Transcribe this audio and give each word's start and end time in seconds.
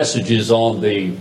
messages 0.00 0.50
on 0.50 0.80
the 0.80 1.14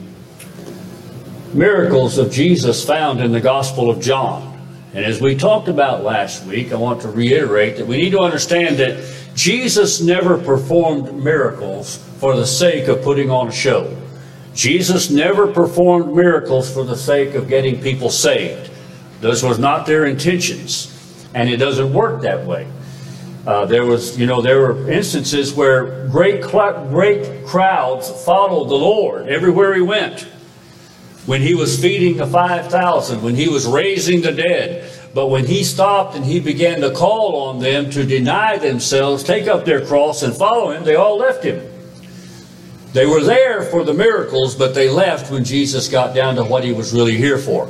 miracles 1.54 2.18
of 2.18 2.32
Jesus 2.32 2.82
found 2.82 3.20
in 3.20 3.34
the 3.34 3.42
Gospel 3.42 3.90
of 3.90 4.00
John. 4.00 4.58
And 4.94 5.04
as 5.04 5.20
we 5.20 5.36
talked 5.36 5.68
about 5.68 6.06
last 6.06 6.46
week, 6.46 6.72
I 6.72 6.78
want 6.78 7.02
to 7.02 7.10
reiterate 7.10 7.76
that 7.76 7.86
we 7.86 7.98
need 7.98 8.12
to 8.12 8.22
understand 8.22 8.78
that 8.78 9.04
Jesus 9.36 10.00
never 10.00 10.38
performed 10.38 11.14
miracles 11.14 11.98
for 12.20 12.38
the 12.38 12.48
sake 12.48 12.88
of 12.88 13.02
putting 13.02 13.30
on 13.30 13.50
a 13.50 13.52
show. 13.52 13.94
Jesus 14.54 15.10
never 15.10 15.52
performed 15.52 16.16
miracles 16.16 16.74
for 16.74 16.86
the 16.86 16.96
sake 16.96 17.34
of 17.36 17.50
getting 17.50 17.82
people 17.82 18.10
saved. 18.10 18.72
Those 19.20 19.44
was 19.44 19.60
not 19.60 19.88
their 19.88 20.06
intentions, 20.06 21.28
and 21.34 21.50
it 21.50 21.58
doesn't 21.58 21.92
work 21.92 22.22
that 22.22 22.46
way. 22.46 22.66
Uh, 23.48 23.66
there 23.66 23.86
was, 23.86 24.18
you 24.20 24.26
know, 24.26 24.42
there 24.42 24.60
were 24.60 24.90
instances 24.92 25.54
where 25.54 26.08
great, 26.08 26.42
great 26.42 27.46
crowds 27.46 28.10
followed 28.26 28.70
the 28.70 28.76
Lord 28.76 29.28
everywhere 29.28 29.74
he 29.74 29.82
went. 29.82 30.22
When 31.26 31.42
he 31.42 31.54
was 31.54 31.80
feeding 31.80 32.18
the 32.18 32.28
5,000, 32.28 33.22
when 33.22 33.36
he 33.36 33.48
was 33.48 33.66
raising 33.66 34.22
the 34.22 34.32
dead. 34.32 34.92
But 35.14 35.28
when 35.28 35.46
he 35.46 35.64
stopped 35.64 36.16
and 36.16 36.26
he 36.26 36.40
began 36.40 36.82
to 36.82 36.92
call 36.92 37.48
on 37.48 37.60
them 37.60 37.90
to 37.92 38.06
deny 38.06 38.58
themselves, 38.58 39.24
take 39.24 39.48
up 39.48 39.66
their 39.66 39.86
cross, 39.86 40.22
and 40.22 40.36
follow 40.36 40.72
him, 40.72 40.84
they 40.84 40.96
all 40.96 41.18
left 41.18 41.44
him. 41.44 41.62
They 42.94 43.06
were 43.06 43.24
there 43.24 43.64
for 43.64 43.84
the 43.84 43.94
miracles, 43.94 44.56
but 44.56 44.74
they 44.74 44.90
left 44.90 45.32
when 45.32 45.44
Jesus 45.44 45.88
got 45.88 46.16
down 46.16 46.36
to 46.36 46.44
what 46.44 46.64
he 46.64 46.74
was 46.74 46.94
really 46.94 47.16
here 47.16 47.38
for. 47.38 47.70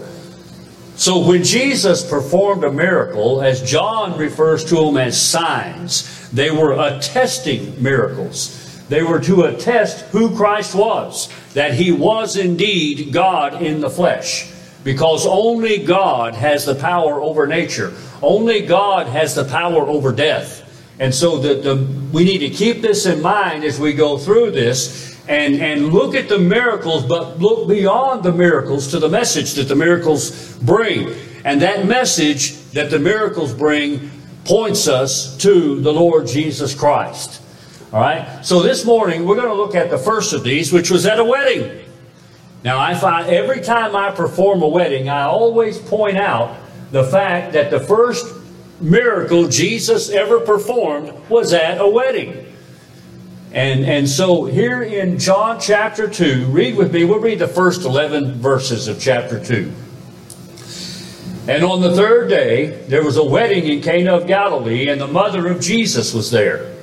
So 1.00 1.20
when 1.26 1.46
Jesus 1.46 2.06
performed 2.06 2.66
a 2.66 2.72
miracle, 2.74 3.42
as 3.42 3.64
John 3.64 4.18
refers 4.18 4.66
to 4.66 4.76
them 4.76 4.98
as 4.98 5.20
signs, 5.20 6.30
they 6.32 6.52
were 6.52 6.74
attesting 6.74 7.82
miracles. 7.82 8.84
They 8.90 9.02
were 9.02 9.22
to 9.22 9.44
attest 9.44 10.02
who 10.08 10.36
Christ 10.36 10.76
was, 10.76 11.30
that 11.54 11.74
he 11.74 11.94
was 11.94 12.36
indeed 12.36 13.14
God 13.14 13.62
in 13.62 13.80
the 13.80 13.90
flesh. 13.90 14.52
Because 14.84 15.26
only 15.26 15.86
God 15.86 16.34
has 16.36 16.66
the 16.66 16.76
power 16.76 17.22
over 17.22 17.48
nature. 17.48 17.94
Only 18.22 18.66
God 18.66 19.08
has 19.08 19.36
the 19.36 19.46
power 19.46 19.88
over 19.88 20.12
death. 20.12 20.59
And 21.00 21.16
so 21.16 21.38
the, 21.38 21.56
the, 21.56 21.88
we 22.12 22.26
need 22.26 22.40
to 22.40 22.50
keep 22.50 22.82
this 22.82 23.06
in 23.06 23.22
mind 23.22 23.64
as 23.64 23.80
we 23.80 23.94
go 23.94 24.18
through 24.18 24.52
this 24.52 25.18
and, 25.30 25.56
and 25.56 25.94
look 25.94 26.14
at 26.14 26.28
the 26.28 26.38
miracles, 26.38 27.06
but 27.06 27.40
look 27.40 27.70
beyond 27.70 28.24
the 28.24 28.34
miracles 28.34 28.90
to 28.90 29.00
the 29.00 29.08
message 29.08 29.54
that 29.54 29.70
the 29.70 29.76
miracles 29.76 30.58
bring. 30.58 31.16
And 31.46 31.62
that 31.62 31.86
message 31.86 32.60
that 32.72 32.90
the 32.90 33.00
miracles 33.00 33.54
bring 33.54 34.12
points 34.44 34.88
us 34.88 35.38
to 35.38 35.80
the 35.80 35.94
Lord 35.94 36.28
Jesus 36.28 36.76
Christ. 36.76 37.42
All 37.94 38.02
right? 38.02 38.44
So 38.46 38.62
this 38.62 38.84
morning, 38.84 39.26
we're 39.26 39.36
going 39.36 39.48
to 39.48 39.54
look 39.54 39.76
at 39.76 39.90
the 39.90 39.98
first 39.98 40.34
of 40.34 40.44
these, 40.44 40.74
which 40.74 40.92
was 40.92 41.06
at 41.06 41.20
a 41.20 41.24
wedding. 41.24 41.86
Now, 42.64 42.78
I 42.78 42.94
find 42.94 43.28
every 43.28 43.62
time 43.62 43.96
I 43.96 44.12
perform 44.12 44.62
a 44.64 44.68
wedding, 44.68 45.08
I 45.08 45.24
always 45.24 45.78
point 45.78 46.18
out 46.18 46.58
the 46.92 47.06
fact 47.06 47.54
that 47.54 47.72
the 47.72 47.80
first 47.80 48.39
miracle 48.82 49.48
Jesus 49.48 50.10
ever 50.10 50.40
performed 50.40 51.14
was 51.30 51.54
at 51.54 51.82
a 51.82 51.88
wedding. 51.88 52.46
And, 53.52 53.84
and 53.84 54.08
so 54.08 54.46
here 54.46 54.84
in 54.84 55.18
John 55.18 55.60
chapter 55.60 56.08
2, 56.08 56.46
read 56.46 56.76
with 56.76 56.94
me, 56.94 57.04
we'll 57.04 57.20
read 57.20 57.40
the 57.40 57.48
first 57.48 57.82
11 57.82 58.36
verses 58.36 58.88
of 58.88 59.02
chapter 59.02 59.44
2. 59.44 59.72
And 61.48 61.64
on 61.64 61.82
the 61.82 61.96
third 61.96 62.30
day, 62.30 62.68
there 62.88 63.04
was 63.04 63.18
a 63.18 63.24
wedding 63.24 63.66
in 63.66 63.82
Cana 63.82 64.16
of 64.16 64.28
Galilee, 64.28 64.88
and 64.90 65.02
the 65.02 65.08
mother 65.08 65.48
of 65.48 65.62
Jesus 65.62 66.14
was 66.14 66.30
there. 66.30 66.76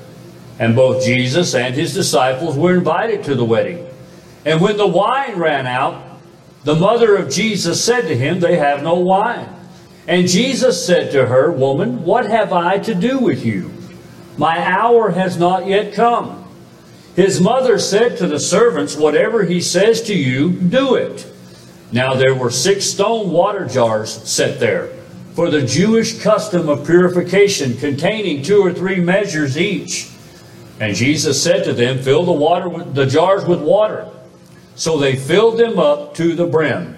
And 0.59 0.75
both 0.75 1.05
Jesus 1.05 1.55
and 1.55 1.75
his 1.75 1.95
disciples 1.95 2.57
were 2.57 2.75
invited 2.75 3.23
to 3.25 3.37
the 3.37 3.45
wedding. 3.45 3.87
And 4.45 4.61
when 4.61 4.77
the 4.77 4.87
wine 4.87 5.37
ran 5.39 5.69
out, 5.69 6.03
the 6.65 6.75
mother 6.75 7.15
of 7.15 7.31
Jesus 7.31 7.85
said 7.85 8.09
to 8.09 8.17
him, 8.17 8.41
They 8.41 8.57
have 8.57 8.83
no 8.83 8.95
wine. 8.95 9.49
And 10.09 10.29
Jesus 10.29 10.87
said 10.87 11.11
to 11.13 11.27
her, 11.27 11.51
Woman, 11.51 12.05
what 12.05 12.27
have 12.27 12.53
I 12.53 12.79
to 12.79 12.95
do 12.95 13.19
with 13.19 13.45
you? 13.45 13.73
My 14.39 14.59
hour 14.59 15.11
has 15.11 15.39
not 15.39 15.67
yet 15.67 15.95
come. 15.95 16.45
His 17.17 17.41
mother 17.41 17.79
said 17.79 18.19
to 18.19 18.27
the 18.27 18.39
servants, 18.39 18.97
Whatever 18.97 19.45
he 19.45 19.61
says 19.61 20.03
to 20.03 20.15
you, 20.15 20.51
do 20.51 20.95
it. 20.95 21.33
Now 21.91 22.15
there 22.15 22.35
were 22.35 22.51
six 22.51 22.85
stone 22.85 23.31
water 23.31 23.67
jars 23.67 24.13
set 24.29 24.61
there 24.61 24.89
for 25.35 25.51
the 25.51 25.67
Jewish 25.67 26.21
custom 26.21 26.69
of 26.69 26.87
purification, 26.87 27.77
containing 27.77 28.43
two 28.43 28.65
or 28.65 28.73
three 28.73 29.01
measures 29.01 29.59
each. 29.59 30.11
And 30.81 30.97
Jesus 30.97 31.43
said 31.43 31.65
to 31.65 31.73
them, 31.73 31.99
Fill 31.99 32.25
the 32.25 32.33
water 32.33 32.69
with, 32.69 32.95
the 32.95 33.07
jars 33.07 33.45
with 33.45 33.61
water. 33.61 34.09
So 34.77 34.99
they 34.99 35.17
filled 35.17 35.59
them 35.59 35.79
up 35.79 36.15
to 36.15 36.35
the 36.35 36.47
brim. 36.47 36.96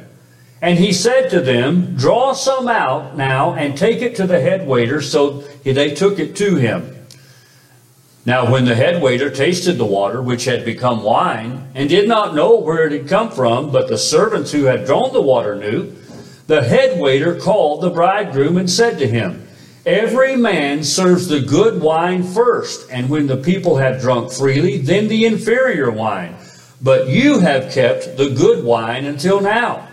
And 0.61 0.79
he 0.79 0.93
said 0.93 1.31
to 1.31 1.41
them, 1.41 1.95
Draw 1.97 2.33
some 2.33 2.69
out 2.69 3.17
now 3.17 3.55
and 3.55 3.77
take 3.77 4.03
it 4.03 4.17
to 4.17 4.27
the 4.27 4.41
head 4.41 4.67
waiter. 4.67 5.01
So 5.01 5.43
they 5.63 5.95
took 5.95 6.19
it 6.19 6.35
to 6.37 6.57
him. 6.57 6.95
Now, 8.27 8.51
when 8.51 8.67
the 8.67 8.75
head 8.75 9.01
waiter 9.01 9.31
tasted 9.31 9.79
the 9.79 9.87
water, 9.87 10.21
which 10.21 10.45
had 10.45 10.65
become 10.65 11.03
wine, 11.03 11.69
and 11.75 11.89
did 11.89 12.07
not 12.07 12.35
know 12.35 12.57
where 12.57 12.87
it 12.87 12.93
had 12.93 13.09
come 13.09 13.31
from, 13.31 13.71
but 13.71 13.89
the 13.89 13.97
servants 13.97 14.53
who 14.53 14.65
had 14.65 14.85
drawn 14.85 15.13
the 15.15 15.23
water 15.23 15.55
knew, 15.57 15.95
the 16.47 16.63
head 16.63 17.01
waiter 17.01 17.39
called 17.39 17.81
the 17.81 17.91
bridegroom 17.91 18.59
and 18.59 18.69
said 18.69 18.99
to 18.99 19.07
him, 19.07 19.49
Every 19.87 20.37
man 20.37 20.85
serves 20.85 21.29
the 21.29 21.41
good 21.41 21.81
wine 21.81 22.23
first, 22.23 22.91
and 22.91 23.09
when 23.09 23.29
the 23.29 23.39
people 23.39 23.79
have 23.79 24.03
drunk 24.03 24.31
freely, 24.31 24.77
then 24.77 25.09
the 25.09 25.25
inferior 25.25 25.91
wine. 25.91 26.37
But 26.83 27.09
you 27.09 27.39
have 27.39 27.73
kept 27.73 28.19
the 28.19 28.29
good 28.29 28.63
wine 28.63 29.07
until 29.07 29.41
now. 29.41 29.88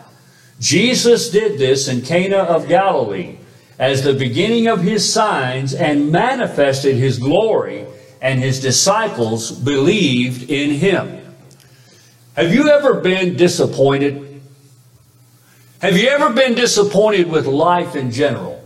Jesus 0.60 1.30
did 1.30 1.60
this 1.60 1.88
in 1.88 2.02
Cana 2.02 2.38
of 2.38 2.68
Galilee 2.68 3.38
as 3.78 4.04
the 4.04 4.14
beginning 4.14 4.68
of 4.68 4.82
his 4.82 5.12
signs 5.12 5.74
and 5.74 6.12
manifested 6.12 6.96
his 6.96 7.18
glory 7.18 7.86
and 8.22 8.40
his 8.40 8.62
disciples 8.62 9.52
believed 9.52 10.50
in 10.50 10.72
him. 10.72 11.22
Have 12.36 12.54
you 12.54 12.70
ever 12.70 12.96
been 12.96 13.36
disappointed? 13.36 14.42
Have 15.82 15.98
you 15.98 16.08
ever 16.10 16.32
been 16.34 16.56
disappointed 16.56 17.30
with 17.30 17.46
life 17.46 17.96
in 17.96 18.12
general? 18.12 18.62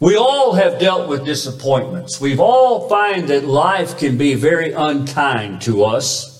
We 0.00 0.16
all 0.16 0.54
have 0.54 0.78
dealt 0.78 1.08
with 1.08 1.26
disappointments. 1.26 2.20
We've 2.20 2.40
all 2.40 2.88
find 2.88 3.28
that 3.28 3.44
life 3.44 3.98
can 3.98 4.16
be 4.16 4.34
very 4.34 4.72
unkind 4.72 5.60
to 5.62 5.84
us. 5.84 6.30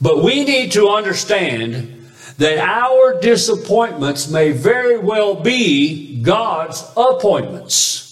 But 0.00 0.24
we 0.24 0.44
need 0.44 0.72
to 0.72 0.88
understand 0.88 1.97
that 2.38 2.58
our 2.58 3.20
disappointments 3.20 4.30
may 4.30 4.52
very 4.52 4.96
well 4.96 5.34
be 5.34 6.22
God's 6.22 6.82
appointments. 6.96 8.08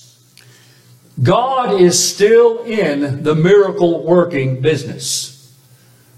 God 1.22 1.80
is 1.80 2.14
still 2.14 2.62
in 2.64 3.22
the 3.22 3.34
miracle 3.34 4.04
working 4.04 4.60
business. 4.60 5.32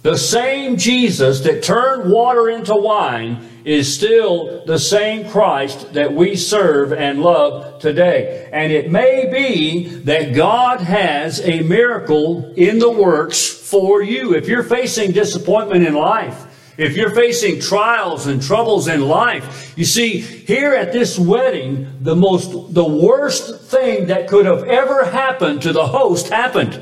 The 0.03 0.17
same 0.17 0.77
Jesus 0.77 1.41
that 1.41 1.63
turned 1.63 2.11
water 2.11 2.49
into 2.49 2.75
wine 2.75 3.47
is 3.65 3.93
still 3.95 4.65
the 4.65 4.79
same 4.79 5.29
Christ 5.29 5.93
that 5.93 6.15
we 6.15 6.35
serve 6.37 6.93
and 6.93 7.21
love 7.21 7.81
today. 7.81 8.49
And 8.53 8.73
it 8.73 8.91
may 8.91 9.31
be 9.31 9.87
that 10.05 10.35
God 10.35 10.81
has 10.81 11.41
a 11.41 11.61
miracle 11.61 12.55
in 12.55 12.79
the 12.79 12.91
works 12.91 13.47
for 13.47 14.03
you. 14.03 14.35
If 14.35 14.49
you're 14.49 14.63
facing 14.63 15.13
disappointment 15.13 15.87
in 15.87 15.95
life, 15.95 16.48
if 16.79 16.97
you're 16.97 17.15
facing 17.15 17.61
trials 17.61 18.29
and 18.29 18.41
troubles 18.41 18.87
in 18.87 19.01
life, 19.01 19.75
you 19.77 19.85
see, 19.85 20.21
here 20.21 20.75
at 20.75 20.93
this 20.93 21.19
wedding, 21.19 21.93
the 22.01 22.15
most, 22.15 22.73
the 22.73 22.85
worst 22.85 23.63
thing 23.63 24.07
that 24.07 24.29
could 24.29 24.47
have 24.47 24.63
ever 24.63 25.05
happened 25.05 25.63
to 25.63 25.73
the 25.73 25.89
host 25.89 26.29
happened. 26.29 26.81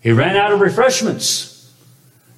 He 0.00 0.10
ran 0.10 0.36
out 0.36 0.52
of 0.52 0.60
refreshments. 0.60 1.72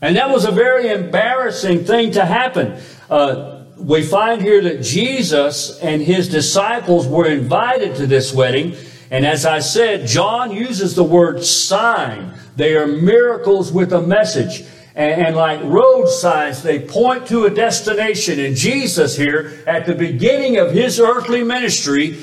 And 0.02 0.16
that 0.16 0.28
was 0.28 0.44
a 0.44 0.50
very 0.50 0.88
embarrassing 0.88 1.84
thing 1.84 2.12
to 2.12 2.24
happen. 2.26 2.78
Uh, 3.08 3.64
we 3.78 4.02
find 4.02 4.42
here 4.42 4.60
that 4.60 4.82
Jesus 4.82 5.78
and 5.80 6.02
his 6.02 6.28
disciples 6.28 7.08
were 7.08 7.26
invited 7.26 7.96
to 7.96 8.06
this 8.06 8.34
wedding. 8.34 8.76
And 9.10 9.24
as 9.24 9.46
I 9.46 9.60
said, 9.60 10.06
John 10.06 10.50
uses 10.50 10.94
the 10.96 11.04
word 11.04 11.42
sign. 11.44 12.34
They 12.56 12.76
are 12.76 12.86
miracles 12.86 13.72
with 13.72 13.94
a 13.94 14.02
message. 14.02 14.66
And, 14.94 15.22
and, 15.22 15.36
like 15.36 15.62
road 15.64 16.06
signs, 16.06 16.62
they 16.62 16.78
point 16.78 17.26
to 17.28 17.46
a 17.46 17.50
destination. 17.50 18.38
And 18.38 18.54
Jesus 18.54 19.16
here, 19.16 19.62
at 19.66 19.86
the 19.86 19.94
beginning 19.94 20.58
of 20.58 20.72
his 20.72 21.00
earthly 21.00 21.42
ministry, 21.42 22.18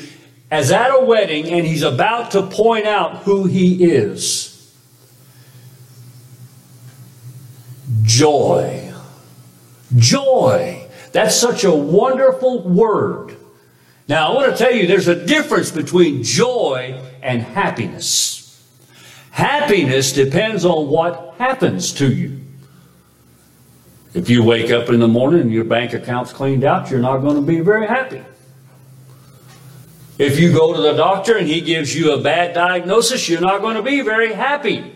is 0.52 0.72
at 0.72 0.90
a 0.90 1.04
wedding, 1.04 1.50
and 1.50 1.66
he's 1.66 1.82
about 1.82 2.32
to 2.32 2.44
point 2.44 2.86
out 2.86 3.24
who 3.24 3.46
he 3.46 3.84
is. 3.86 4.50
Joy. 8.04 8.94
Joy. 9.96 10.88
That's 11.12 11.36
such 11.36 11.64
a 11.64 11.74
wonderful 11.74 12.68
word. 12.68 13.36
Now, 14.08 14.32
I 14.32 14.36
want 14.36 14.52
to 14.52 14.58
tell 14.58 14.74
you 14.74 14.88
there's 14.88 15.08
a 15.08 15.26
difference 15.26 15.72
between 15.72 16.24
joy 16.24 17.00
and 17.22 17.42
happiness. 17.42 18.40
Happiness 19.32 20.12
depends 20.14 20.66
on 20.66 20.88
what 20.88 21.36
happens 21.38 21.94
to 21.94 22.12
you. 22.12 22.42
If 24.14 24.30
you 24.30 24.44
wake 24.44 24.72
up 24.72 24.90
in 24.90 25.00
the 25.00 25.08
morning 25.08 25.42
and 25.42 25.54
your 25.54 25.66
bank 25.66 25.94
account's 25.94 26.34
cleaned 26.34 26.64
out, 26.64 26.90
you're 26.90 27.00
not 27.00 27.20
going 27.20 27.36
to 27.36 27.42
be 27.42 27.60
very 27.60 27.86
happy. 27.86 28.24
If 30.18 30.40
you 30.40 30.52
go 30.52 30.74
to 30.74 30.82
the 30.82 30.94
doctor 30.94 31.38
and 31.38 31.48
he 31.48 31.62
gives 31.62 31.96
you 31.96 32.12
a 32.14 32.22
bad 32.22 32.54
diagnosis, 32.54 33.30
you're 33.30 33.40
not 33.40 33.62
going 33.62 33.76
to 33.76 33.84
be 33.84 34.02
very 34.02 34.34
happy. 34.34 34.94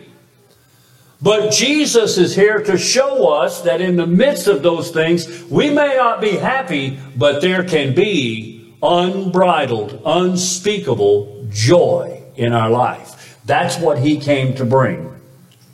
But 1.22 1.52
Jesus 1.52 2.18
is 2.18 2.34
here 2.34 2.62
to 2.64 2.76
show 2.76 3.32
us 3.32 3.62
that 3.62 3.80
in 3.80 3.96
the 3.96 4.06
midst 4.06 4.46
of 4.48 4.62
those 4.62 4.90
things, 4.90 5.44
we 5.44 5.70
may 5.70 5.96
not 5.96 6.20
be 6.20 6.32
happy, 6.32 6.98
but 7.16 7.40
there 7.40 7.64
can 7.64 7.94
be 7.94 8.76
unbridled, 8.82 10.02
unspeakable 10.04 11.46
joy 11.48 12.22
in 12.36 12.52
our 12.52 12.68
life. 12.68 13.38
That's 13.46 13.78
what 13.78 13.98
he 13.98 14.18
came 14.18 14.54
to 14.56 14.66
bring. 14.66 15.18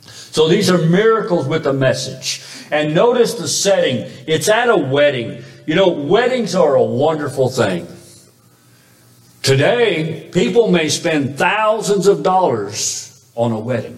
So 0.05 0.47
these 0.47 0.69
are 0.69 0.77
miracles 0.77 1.47
with 1.47 1.67
a 1.67 1.73
message. 1.73 2.41
And 2.71 2.95
notice 2.95 3.33
the 3.35 3.47
setting. 3.47 4.09
It's 4.27 4.47
at 4.49 4.69
a 4.69 4.77
wedding. 4.77 5.43
You 5.67 5.75
know, 5.75 5.89
weddings 5.89 6.55
are 6.55 6.75
a 6.75 6.83
wonderful 6.83 7.49
thing. 7.49 7.87
Today, 9.43 10.29
people 10.31 10.71
may 10.71 10.87
spend 10.89 11.37
thousands 11.37 12.07
of 12.07 12.23
dollars 12.23 13.31
on 13.35 13.51
a 13.51 13.59
wedding. 13.59 13.97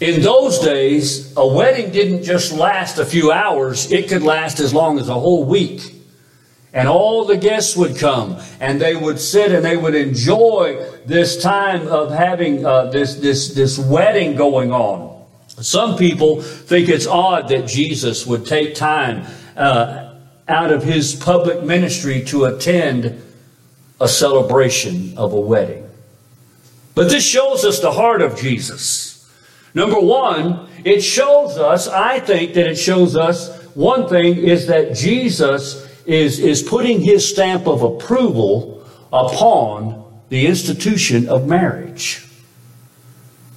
In 0.00 0.22
those 0.22 0.60
days, 0.60 1.36
a 1.36 1.46
wedding 1.46 1.90
didn't 1.90 2.22
just 2.22 2.52
last 2.52 2.98
a 2.98 3.04
few 3.04 3.32
hours, 3.32 3.90
it 3.90 4.08
could 4.08 4.22
last 4.22 4.60
as 4.60 4.72
long 4.72 4.98
as 4.98 5.08
a 5.08 5.14
whole 5.14 5.44
week. 5.44 5.94
And 6.72 6.86
all 6.86 7.24
the 7.24 7.36
guests 7.36 7.76
would 7.76 7.96
come 7.96 8.38
and 8.60 8.80
they 8.80 8.94
would 8.94 9.18
sit 9.18 9.50
and 9.50 9.64
they 9.64 9.76
would 9.76 9.94
enjoy 9.94 10.86
this 11.06 11.42
time 11.42 11.88
of 11.88 12.12
having 12.12 12.64
uh, 12.64 12.90
this, 12.90 13.16
this, 13.16 13.54
this 13.54 13.78
wedding 13.78 14.36
going 14.36 14.70
on. 14.70 15.07
Some 15.60 15.96
people 15.96 16.42
think 16.42 16.88
it's 16.88 17.06
odd 17.06 17.48
that 17.48 17.66
Jesus 17.66 18.26
would 18.26 18.46
take 18.46 18.74
time 18.74 19.26
uh, 19.56 20.14
out 20.46 20.70
of 20.70 20.82
his 20.82 21.14
public 21.14 21.62
ministry 21.62 22.24
to 22.26 22.46
attend 22.46 23.22
a 24.00 24.08
celebration 24.08 25.16
of 25.18 25.32
a 25.32 25.40
wedding. 25.40 25.88
But 26.94 27.08
this 27.10 27.24
shows 27.24 27.64
us 27.64 27.80
the 27.80 27.92
heart 27.92 28.22
of 28.22 28.38
Jesus. 28.38 29.30
Number 29.74 30.00
one, 30.00 30.68
it 30.84 31.00
shows 31.00 31.58
us, 31.58 31.88
I 31.88 32.20
think 32.20 32.54
that 32.54 32.66
it 32.66 32.76
shows 32.76 33.16
us 33.16 33.64
one 33.74 34.08
thing 34.08 34.38
is 34.38 34.66
that 34.66 34.94
Jesus 34.94 35.86
is, 36.06 36.38
is 36.38 36.62
putting 36.62 37.00
his 37.00 37.28
stamp 37.28 37.66
of 37.66 37.82
approval 37.82 38.84
upon 39.12 40.04
the 40.28 40.46
institution 40.46 41.28
of 41.28 41.46
marriage. 41.46 42.27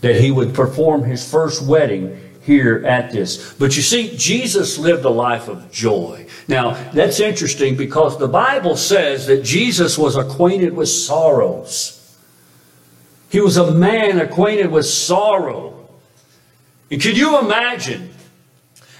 That 0.01 0.15
he 0.15 0.31
would 0.31 0.53
perform 0.53 1.03
his 1.03 1.30
first 1.30 1.62
wedding 1.62 2.19
here 2.42 2.83
at 2.86 3.12
this. 3.12 3.53
But 3.53 3.75
you 3.75 3.83
see, 3.83 4.15
Jesus 4.18 4.77
lived 4.77 5.06
a 5.06 5.09
life 5.09 5.48
of 5.48 5.71
joy. 5.71 6.25
Now, 6.48 6.74
that's 6.92 7.19
interesting 7.19 7.75
because 7.75 8.18
the 8.18 8.27
Bible 8.27 8.75
says 8.75 9.27
that 9.27 9.44
Jesus 9.44 9.98
was 9.98 10.15
acquainted 10.15 10.74
with 10.74 10.89
sorrows. 10.89 11.98
He 13.30 13.39
was 13.39 13.57
a 13.57 13.71
man 13.71 14.19
acquainted 14.19 14.71
with 14.71 14.86
sorrow. 14.86 15.88
And 16.89 17.01
could 17.01 17.18
you 17.18 17.39
imagine, 17.39 18.09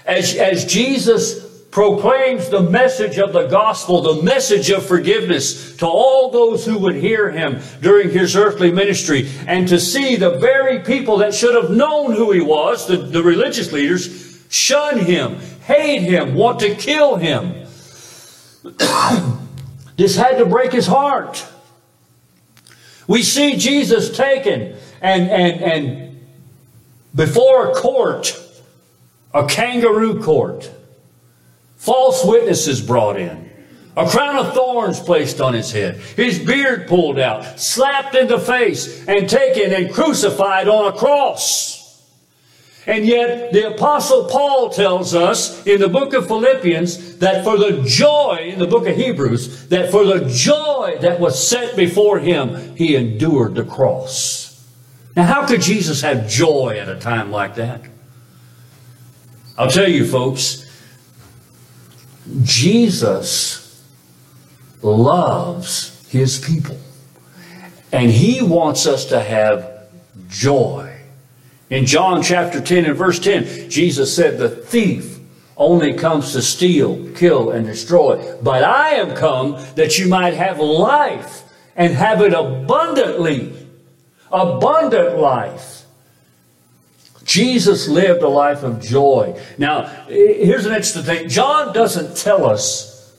as, 0.06 0.34
as 0.36 0.64
Jesus 0.64 1.51
proclaims 1.72 2.50
the 2.50 2.62
message 2.62 3.18
of 3.18 3.32
the 3.32 3.46
gospel, 3.46 4.02
the 4.02 4.22
message 4.22 4.70
of 4.70 4.84
forgiveness 4.84 5.74
to 5.78 5.86
all 5.86 6.30
those 6.30 6.66
who 6.66 6.78
would 6.78 6.94
hear 6.94 7.30
him 7.30 7.60
during 7.80 8.10
his 8.10 8.36
earthly 8.36 8.70
ministry, 8.70 9.28
and 9.46 9.66
to 9.66 9.80
see 9.80 10.14
the 10.14 10.38
very 10.38 10.80
people 10.80 11.16
that 11.16 11.34
should 11.34 11.54
have 11.54 11.70
known 11.70 12.12
who 12.12 12.30
he 12.30 12.42
was, 12.42 12.86
the, 12.86 12.98
the 12.98 13.22
religious 13.22 13.72
leaders, 13.72 14.44
shun 14.50 14.98
him, 14.98 15.36
hate 15.64 16.02
him, 16.02 16.34
want 16.34 16.60
to 16.60 16.74
kill 16.74 17.16
him. 17.16 17.66
this 19.96 20.14
had 20.14 20.36
to 20.36 20.44
break 20.44 20.72
his 20.72 20.86
heart. 20.86 21.46
We 23.06 23.22
see 23.22 23.56
Jesus 23.56 24.14
taken 24.14 24.76
and, 25.00 25.30
and, 25.30 25.62
and 25.62 26.20
before 27.14 27.70
a 27.70 27.74
court, 27.74 28.38
a 29.32 29.46
kangaroo 29.46 30.22
court 30.22 30.70
False 31.82 32.24
witnesses 32.24 32.80
brought 32.80 33.18
in. 33.18 33.50
A 33.96 34.08
crown 34.08 34.36
of 34.36 34.54
thorns 34.54 35.00
placed 35.00 35.40
on 35.40 35.52
his 35.52 35.72
head. 35.72 35.96
His 35.96 36.38
beard 36.38 36.86
pulled 36.86 37.18
out, 37.18 37.58
slapped 37.58 38.14
in 38.14 38.28
the 38.28 38.38
face, 38.38 39.04
and 39.08 39.28
taken 39.28 39.72
and 39.72 39.92
crucified 39.92 40.68
on 40.68 40.94
a 40.94 40.96
cross. 40.96 42.00
And 42.86 43.04
yet, 43.04 43.52
the 43.52 43.74
Apostle 43.74 44.26
Paul 44.26 44.70
tells 44.70 45.12
us 45.12 45.66
in 45.66 45.80
the 45.80 45.88
book 45.88 46.14
of 46.14 46.28
Philippians 46.28 47.18
that 47.18 47.42
for 47.42 47.58
the 47.58 47.82
joy, 47.84 48.52
in 48.52 48.60
the 48.60 48.68
book 48.68 48.86
of 48.86 48.94
Hebrews, 48.94 49.66
that 49.70 49.90
for 49.90 50.04
the 50.04 50.30
joy 50.32 50.98
that 51.00 51.18
was 51.18 51.48
set 51.48 51.74
before 51.74 52.20
him, 52.20 52.76
he 52.76 52.94
endured 52.94 53.56
the 53.56 53.64
cross. 53.64 54.64
Now, 55.16 55.24
how 55.24 55.48
could 55.48 55.62
Jesus 55.62 56.00
have 56.02 56.28
joy 56.28 56.78
at 56.78 56.88
a 56.88 57.00
time 57.00 57.32
like 57.32 57.56
that? 57.56 57.80
I'll 59.58 59.68
tell 59.68 59.88
you, 59.88 60.06
folks, 60.06 60.61
Jesus 62.42 63.82
loves 64.82 66.06
his 66.08 66.38
people. 66.38 66.78
And 67.92 68.10
he 68.10 68.42
wants 68.42 68.86
us 68.86 69.06
to 69.06 69.20
have 69.20 69.88
joy. 70.28 70.96
In 71.68 71.86
John 71.86 72.22
chapter 72.22 72.60
10 72.60 72.84
and 72.84 72.96
verse 72.96 73.18
10, 73.18 73.70
Jesus 73.70 74.14
said, 74.14 74.38
The 74.38 74.48
thief 74.48 75.18
only 75.56 75.94
comes 75.94 76.32
to 76.32 76.42
steal, 76.42 77.12
kill, 77.14 77.50
and 77.50 77.66
destroy. 77.66 78.36
But 78.42 78.64
I 78.64 78.90
am 78.90 79.14
come 79.14 79.62
that 79.76 79.98
you 79.98 80.08
might 80.08 80.34
have 80.34 80.58
life 80.58 81.44
and 81.76 81.92
have 81.94 82.20
it 82.22 82.34
abundantly. 82.34 83.54
Abundant 84.30 85.18
life. 85.18 85.81
Jesus 87.32 87.88
lived 87.88 88.22
a 88.22 88.28
life 88.28 88.62
of 88.62 88.78
joy. 88.78 89.40
Now, 89.56 89.86
here's 90.06 90.66
an 90.66 90.74
interesting 90.74 91.02
thing. 91.02 91.30
John 91.30 91.72
doesn't 91.72 92.14
tell 92.14 92.44
us 92.44 93.10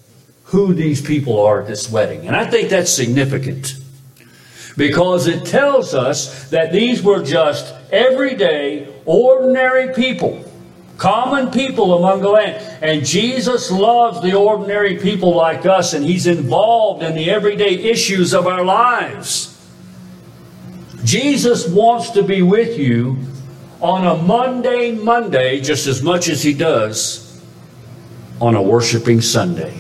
who 0.44 0.75
these 0.75 1.01
people 1.01 1.42
are 1.42 1.62
at 1.62 1.68
this 1.68 1.89
wedding. 1.89 2.27
And 2.27 2.36
I 2.36 2.45
think 2.45 2.69
that's 2.69 2.94
significant 2.94 3.74
because 4.77 5.25
it 5.25 5.48
tells 5.48 5.95
us 5.95 6.48
that 6.51 6.71
these 6.71 7.01
were 7.01 7.24
just 7.24 7.74
everyday, 7.92 8.88
ordinary 9.06 9.95
people, 9.95 10.45
common 11.00 11.50
people 11.50 11.98
among 11.98 12.21
the 12.21 12.30
land. 12.30 12.62
And 12.83 13.04
Jesus 13.04 13.72
loves 13.72 14.22
the 14.22 14.36
ordinary 14.36 15.00
people 15.00 15.36
like 15.36 15.65
us, 15.65 15.96
and 15.96 16.05
He's 16.05 16.27
involved 16.27 17.01
in 17.01 17.15
the 17.15 17.32
everyday 17.32 17.74
issues 17.89 18.36
of 18.36 18.46
our 18.46 18.63
lives. 18.63 19.50
Jesus 21.03 21.67
wants 21.67 22.12
to 22.12 22.22
be 22.22 22.43
with 22.43 22.77
you 22.77 23.33
on 23.84 24.08
a 24.08 24.24
mundane 24.24 25.04
Monday 25.04 25.60
just 25.60 25.88
as 25.88 26.02
much 26.02 26.30
as 26.30 26.42
he 26.42 26.54
does 26.54 27.44
on 28.40 28.56
a 28.56 28.62
worshiping 28.62 29.20
Sunday. 29.20 29.78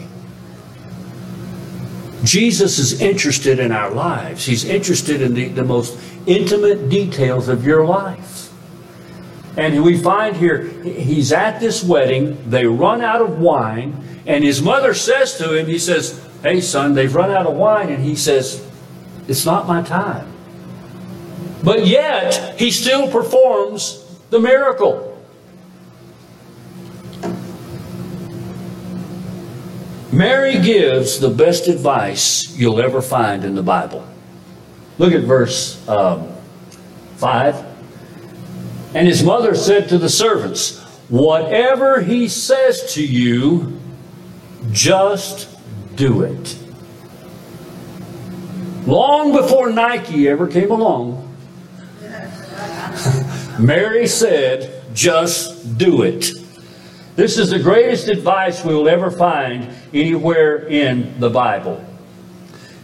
Jesus 2.25 2.79
is 2.79 3.01
interested 3.01 3.59
in 3.59 3.71
our 3.71 3.91
lives. 3.91 4.45
He's 4.45 4.65
interested 4.65 5.21
in 5.21 5.33
the, 5.33 5.47
the 5.47 5.63
most 5.63 5.97
intimate 6.25 6.89
details 6.89 7.47
of 7.47 7.65
your 7.65 7.85
life. 7.85 8.51
And 9.55 9.83
we 9.83 9.97
find 9.97 10.35
here, 10.35 10.63
he's 10.83 11.31
at 11.31 11.59
this 11.59 11.83
wedding, 11.83 12.49
they 12.49 12.65
run 12.65 13.01
out 13.01 13.21
of 13.21 13.39
wine, 13.39 14.03
and 14.25 14.43
his 14.43 14.61
mother 14.61 14.93
says 14.93 15.37
to 15.37 15.53
him, 15.53 15.67
he 15.67 15.79
says, 15.79 16.21
Hey 16.41 16.59
son, 16.59 16.93
they've 16.93 17.13
run 17.13 17.31
out 17.31 17.45
of 17.45 17.55
wine, 17.55 17.89
and 17.89 18.03
he 18.03 18.15
says, 18.15 18.67
It's 19.27 19.45
not 19.45 19.67
my 19.67 19.81
time. 19.81 20.32
But 21.63 21.87
yet, 21.87 22.59
he 22.59 22.71
still 22.71 23.09
performs 23.09 24.03
the 24.29 24.39
miracle. 24.39 25.09
Mary 30.11 30.59
gives 30.59 31.19
the 31.19 31.29
best 31.29 31.67
advice 31.67 32.55
you'll 32.55 32.81
ever 32.81 33.01
find 33.01 33.45
in 33.45 33.55
the 33.55 33.63
Bible. 33.63 34.05
Look 34.99 35.13
at 35.13 35.21
verse 35.21 35.87
um, 35.87 36.29
5. 37.15 37.65
And 38.93 39.07
his 39.07 39.23
mother 39.23 39.55
said 39.55 39.89
to 39.89 39.97
the 39.97 40.09
servants, 40.09 40.79
Whatever 41.09 42.01
he 42.01 42.27
says 42.27 42.93
to 42.93 43.03
you, 43.03 43.79
just 44.71 45.49
do 45.95 46.21
it. 46.21 46.57
Long 48.85 49.31
before 49.31 49.71
Nike 49.71 50.27
ever 50.27 50.47
came 50.47 50.69
along, 50.69 51.32
Mary 53.59 54.07
said, 54.07 54.83
just 54.93 55.77
do 55.77 56.01
it. 56.03 56.31
This 57.15 57.37
is 57.37 57.51
the 57.51 57.59
greatest 57.59 58.07
advice 58.07 58.65
we 58.65 58.73
will 58.73 58.89
ever 58.89 59.11
find 59.11 59.69
anywhere 59.93 60.67
in 60.67 61.19
the 61.19 61.29
Bible. 61.29 61.83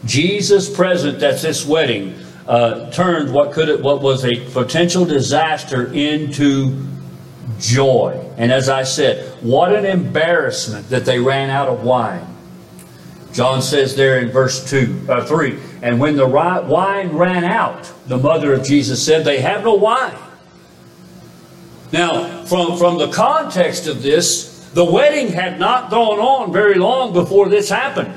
Jesus 0.05 0.73
present 0.73 1.21
at 1.23 1.41
this 1.41 1.65
wedding 1.65 2.15
uh, 2.47 2.89
turned 2.91 3.33
what 3.33 3.51
could 3.51 3.83
what 3.83 4.01
was 4.01 4.25
a 4.25 4.35
potential 4.51 5.05
disaster 5.05 5.91
into 5.93 6.85
joy. 7.59 8.31
And 8.37 8.51
as 8.51 8.69
I 8.69 8.83
said, 8.83 9.25
what 9.43 9.73
an 9.75 9.85
embarrassment 9.85 10.89
that 10.89 11.05
they 11.05 11.19
ran 11.19 11.49
out 11.49 11.67
of 11.67 11.83
wine. 11.83 12.25
John 13.33 13.61
says 13.61 13.95
there 13.95 14.19
in 14.19 14.29
verse 14.29 14.67
2, 14.69 15.05
uh, 15.07 15.25
3, 15.25 15.59
and 15.83 15.99
when 15.99 16.15
the 16.15 16.27
wine 16.27 17.09
ran 17.09 17.43
out, 17.43 17.91
the 18.07 18.17
mother 18.17 18.53
of 18.53 18.63
Jesus 18.63 19.05
said, 19.05 19.23
they 19.23 19.39
have 19.39 19.63
no 19.63 19.75
wine. 19.75 20.17
Now, 21.91 22.43
from, 22.45 22.77
from 22.77 22.97
the 22.97 23.09
context 23.09 23.87
of 23.87 24.01
this, 24.03 24.69
the 24.73 24.85
wedding 24.85 25.31
had 25.31 25.59
not 25.59 25.89
gone 25.89 26.19
on 26.19 26.53
very 26.53 26.75
long 26.75 27.13
before 27.13 27.49
this 27.49 27.69
happened. 27.69 28.13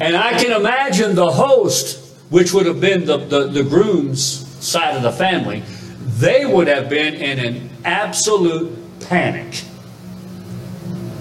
And 0.00 0.16
I 0.16 0.32
can 0.42 0.52
imagine 0.58 1.14
the 1.14 1.30
host, 1.30 2.16
which 2.30 2.54
would 2.54 2.66
have 2.66 2.80
been 2.80 3.04
the, 3.04 3.18
the, 3.18 3.48
the 3.48 3.64
groom's 3.64 4.22
side 4.64 4.96
of 4.96 5.02
the 5.02 5.12
family, 5.12 5.62
they 6.18 6.46
would 6.46 6.68
have 6.68 6.88
been 6.88 7.14
in 7.14 7.38
an 7.38 7.70
absolute 7.84 8.76
panic. 9.00 9.62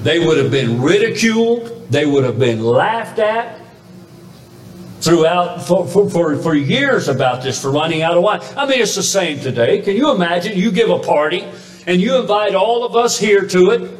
They 0.03 0.19
would 0.19 0.37
have 0.37 0.51
been 0.51 0.81
ridiculed. 0.81 1.89
They 1.89 2.05
would 2.05 2.23
have 2.23 2.39
been 2.39 2.61
laughed 2.61 3.19
at 3.19 3.59
throughout 5.01 5.61
for, 5.63 5.87
for, 5.87 6.35
for, 6.37 6.55
years 6.55 7.07
about 7.07 7.41
this 7.41 7.61
for 7.61 7.71
running 7.71 8.01
out 8.01 8.17
of 8.17 8.23
wine. 8.23 8.41
I 8.57 8.65
mean, 8.65 8.81
it's 8.81 8.95
the 8.95 9.03
same 9.03 9.39
today. 9.39 9.81
Can 9.81 9.95
you 9.95 10.11
imagine? 10.11 10.57
You 10.57 10.71
give 10.71 10.89
a 10.89 10.99
party 10.99 11.45
and 11.87 12.01
you 12.01 12.19
invite 12.19 12.55
all 12.55 12.83
of 12.85 12.95
us 12.95 13.17
here 13.17 13.45
to 13.47 13.71
it, 13.71 13.91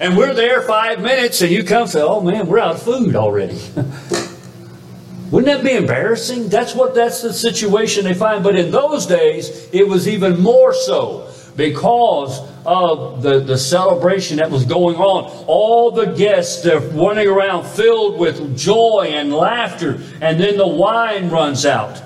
and 0.00 0.16
we're 0.16 0.34
there 0.34 0.62
five 0.62 1.00
minutes, 1.00 1.40
and 1.42 1.50
you 1.50 1.62
come 1.64 1.86
say, 1.86 2.00
"Oh 2.02 2.20
man, 2.20 2.46
we're 2.46 2.58
out 2.58 2.74
of 2.74 2.82
food 2.82 3.16
already." 3.16 3.60
Wouldn't 5.30 5.46
that 5.46 5.64
be 5.64 5.74
embarrassing? 5.74 6.50
That's 6.50 6.74
what 6.74 6.94
that's 6.94 7.22
the 7.22 7.32
situation 7.32 8.04
they 8.04 8.12
find. 8.12 8.44
But 8.44 8.54
in 8.54 8.70
those 8.70 9.06
days, 9.06 9.68
it 9.72 9.88
was 9.88 10.06
even 10.06 10.40
more 10.40 10.74
so 10.74 11.30
because 11.56 12.51
of 12.64 13.22
the, 13.22 13.40
the 13.40 13.58
celebration 13.58 14.36
that 14.38 14.50
was 14.50 14.64
going 14.64 14.96
on. 14.96 15.44
All 15.46 15.90
the 15.90 16.06
guests 16.06 16.66
are 16.66 16.80
running 16.80 17.28
around 17.28 17.64
filled 17.66 18.18
with 18.18 18.56
joy 18.56 19.12
and 19.14 19.32
laughter, 19.32 20.00
and 20.20 20.38
then 20.38 20.56
the 20.56 20.66
wine 20.66 21.30
runs 21.30 21.66
out. 21.66 22.02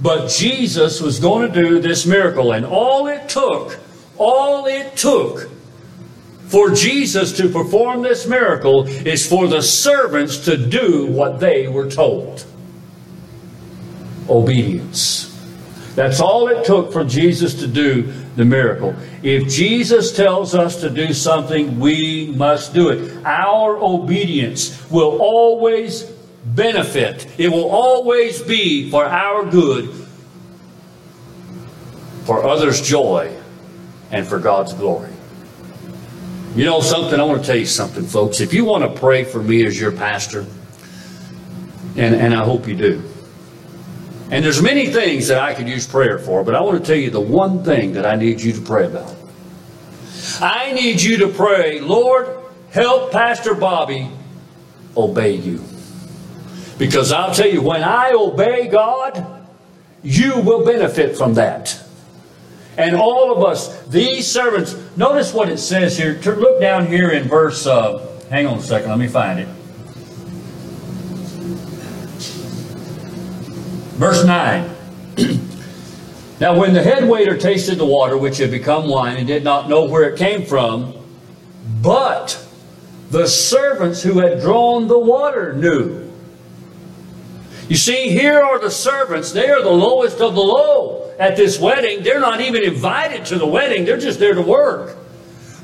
But 0.00 0.28
Jesus 0.28 1.00
was 1.00 1.20
going 1.20 1.52
to 1.52 1.62
do 1.62 1.78
this 1.80 2.06
miracle, 2.06 2.52
and 2.52 2.64
all 2.64 3.06
it 3.06 3.28
took, 3.28 3.78
all 4.16 4.66
it 4.66 4.96
took 4.96 5.50
for 6.48 6.70
Jesus 6.70 7.36
to 7.36 7.48
perform 7.48 8.02
this 8.02 8.26
miracle 8.26 8.88
is 8.88 9.24
for 9.26 9.46
the 9.46 9.62
servants 9.62 10.46
to 10.46 10.56
do 10.56 11.06
what 11.06 11.38
they 11.38 11.68
were 11.68 11.88
told 11.88 12.44
obedience. 14.28 15.29
That's 15.94 16.20
all 16.20 16.48
it 16.48 16.64
took 16.64 16.92
for 16.92 17.04
Jesus 17.04 17.54
to 17.60 17.66
do 17.66 18.12
the 18.36 18.44
miracle. 18.44 18.94
If 19.22 19.48
Jesus 19.48 20.12
tells 20.12 20.54
us 20.54 20.80
to 20.82 20.90
do 20.90 21.12
something, 21.12 21.80
we 21.80 22.32
must 22.36 22.72
do 22.72 22.90
it. 22.90 23.24
Our 23.24 23.76
obedience 23.76 24.88
will 24.90 25.18
always 25.20 26.04
benefit, 26.44 27.26
it 27.38 27.48
will 27.48 27.68
always 27.68 28.40
be 28.40 28.90
for 28.90 29.04
our 29.04 29.44
good, 29.44 29.90
for 32.24 32.44
others' 32.44 32.80
joy, 32.80 33.36
and 34.10 34.26
for 34.26 34.38
God's 34.38 34.72
glory. 34.72 35.10
You 36.54 36.64
know 36.64 36.80
something? 36.80 37.20
I 37.20 37.24
want 37.24 37.42
to 37.42 37.46
tell 37.46 37.56
you 37.56 37.66
something, 37.66 38.04
folks. 38.04 38.40
If 38.40 38.52
you 38.52 38.64
want 38.64 38.82
to 38.82 39.00
pray 39.00 39.24
for 39.24 39.42
me 39.42 39.64
as 39.66 39.78
your 39.78 39.92
pastor, 39.92 40.46
and, 41.96 42.14
and 42.14 42.34
I 42.34 42.44
hope 42.44 42.66
you 42.66 42.74
do, 42.74 43.02
and 44.30 44.44
there's 44.44 44.62
many 44.62 44.86
things 44.86 45.28
that 45.28 45.38
I 45.38 45.54
could 45.54 45.68
use 45.68 45.86
prayer 45.86 46.18
for, 46.18 46.44
but 46.44 46.54
I 46.54 46.60
want 46.60 46.78
to 46.78 46.86
tell 46.86 47.00
you 47.00 47.10
the 47.10 47.20
one 47.20 47.64
thing 47.64 47.92
that 47.94 48.06
I 48.06 48.14
need 48.14 48.40
you 48.40 48.52
to 48.52 48.60
pray 48.60 48.86
about. 48.86 49.14
I 50.40 50.72
need 50.72 51.02
you 51.02 51.18
to 51.18 51.28
pray, 51.28 51.80
Lord, 51.80 52.28
help 52.70 53.10
Pastor 53.10 53.54
Bobby 53.54 54.08
obey 54.96 55.34
you. 55.34 55.62
Because 56.78 57.12
I'll 57.12 57.34
tell 57.34 57.48
you, 57.48 57.60
when 57.60 57.82
I 57.82 58.12
obey 58.12 58.68
God, 58.68 59.46
you 60.02 60.40
will 60.40 60.64
benefit 60.64 61.16
from 61.16 61.34
that. 61.34 61.82
And 62.78 62.96
all 62.96 63.36
of 63.36 63.44
us, 63.44 63.84
these 63.88 64.30
servants, 64.30 64.76
notice 64.96 65.34
what 65.34 65.48
it 65.48 65.58
says 65.58 65.98
here. 65.98 66.18
Look 66.24 66.60
down 66.60 66.86
here 66.86 67.10
in 67.10 67.28
verse, 67.28 67.66
uh, 67.66 68.08
hang 68.30 68.46
on 68.46 68.58
a 68.58 68.62
second, 68.62 68.88
let 68.88 68.98
me 68.98 69.08
find 69.08 69.40
it. 69.40 69.48
Verse 74.00 74.24
9. 74.24 74.64
now, 76.40 76.58
when 76.58 76.72
the 76.72 76.82
head 76.82 77.06
waiter 77.06 77.36
tasted 77.36 77.76
the 77.76 77.84
water 77.84 78.16
which 78.16 78.38
had 78.38 78.50
become 78.50 78.88
wine 78.88 79.18
and 79.18 79.26
did 79.26 79.44
not 79.44 79.68
know 79.68 79.84
where 79.84 80.08
it 80.08 80.18
came 80.18 80.46
from, 80.46 80.94
but 81.82 82.42
the 83.10 83.26
servants 83.26 84.02
who 84.02 84.20
had 84.20 84.40
drawn 84.40 84.88
the 84.88 84.98
water 84.98 85.52
knew. 85.52 86.10
You 87.68 87.76
see, 87.76 88.08
here 88.08 88.40
are 88.40 88.58
the 88.58 88.70
servants. 88.70 89.32
They 89.32 89.50
are 89.50 89.60
the 89.60 89.68
lowest 89.68 90.22
of 90.22 90.34
the 90.34 90.40
low 90.40 91.14
at 91.18 91.36
this 91.36 91.60
wedding. 91.60 92.02
They're 92.02 92.20
not 92.20 92.40
even 92.40 92.64
invited 92.64 93.26
to 93.26 93.36
the 93.36 93.46
wedding, 93.46 93.84
they're 93.84 93.98
just 93.98 94.18
there 94.18 94.32
to 94.32 94.40
work. 94.40 94.96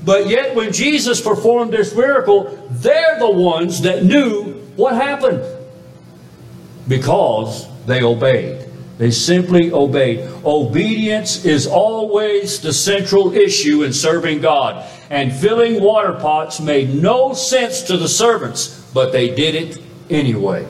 But 0.05 0.29
yet, 0.29 0.55
when 0.55 0.75
Jesus 0.75 1.23
performed 1.23 1.73
this 1.73 1.97
miracle, 1.97 2.69
they're 2.71 3.19
the 3.19 3.31
ones 3.31 3.81
that 3.81 4.05
knew 4.05 4.53
what 4.77 4.95
happened. 4.95 5.43
Because 6.87 7.67
they 7.87 8.03
obeyed. 8.03 8.67
They 8.99 9.11
simply 9.11 9.71
obeyed. 9.73 10.21
Obedience 10.45 11.45
is 11.45 11.67
always 11.67 12.61
the 12.61 12.73
central 12.73 13.35
issue 13.35 13.83
in 13.83 13.93
serving 13.93 14.41
God. 14.41 14.91
And 15.11 15.33
filling 15.33 15.83
water 15.83 16.15
pots 16.15 16.61
made 16.61 16.95
no 16.95 17.35
sense 17.35 17.83
to 17.83 17.97
the 17.97 18.09
servants, 18.09 18.91
but 18.95 19.13
they 19.13 19.35
did 19.35 19.55
it 19.55 19.83
anyway. 20.11 20.67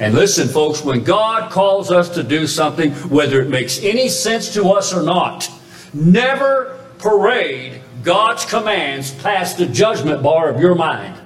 And 0.00 0.14
listen, 0.14 0.48
folks, 0.48 0.84
when 0.84 1.02
God 1.04 1.50
calls 1.50 1.90
us 1.90 2.10
to 2.10 2.22
do 2.22 2.46
something, 2.46 2.92
whether 3.08 3.40
it 3.40 3.48
makes 3.48 3.78
any 3.82 4.08
sense 4.08 4.52
to 4.54 4.70
us 4.70 4.92
or 4.92 5.02
not, 5.02 5.50
never 5.94 6.78
parade 6.98 7.80
God's 8.02 8.44
commands 8.44 9.12
past 9.22 9.58
the 9.58 9.66
judgment 9.66 10.22
bar 10.22 10.48
of 10.48 10.60
your 10.60 10.74
mind. 10.74 11.21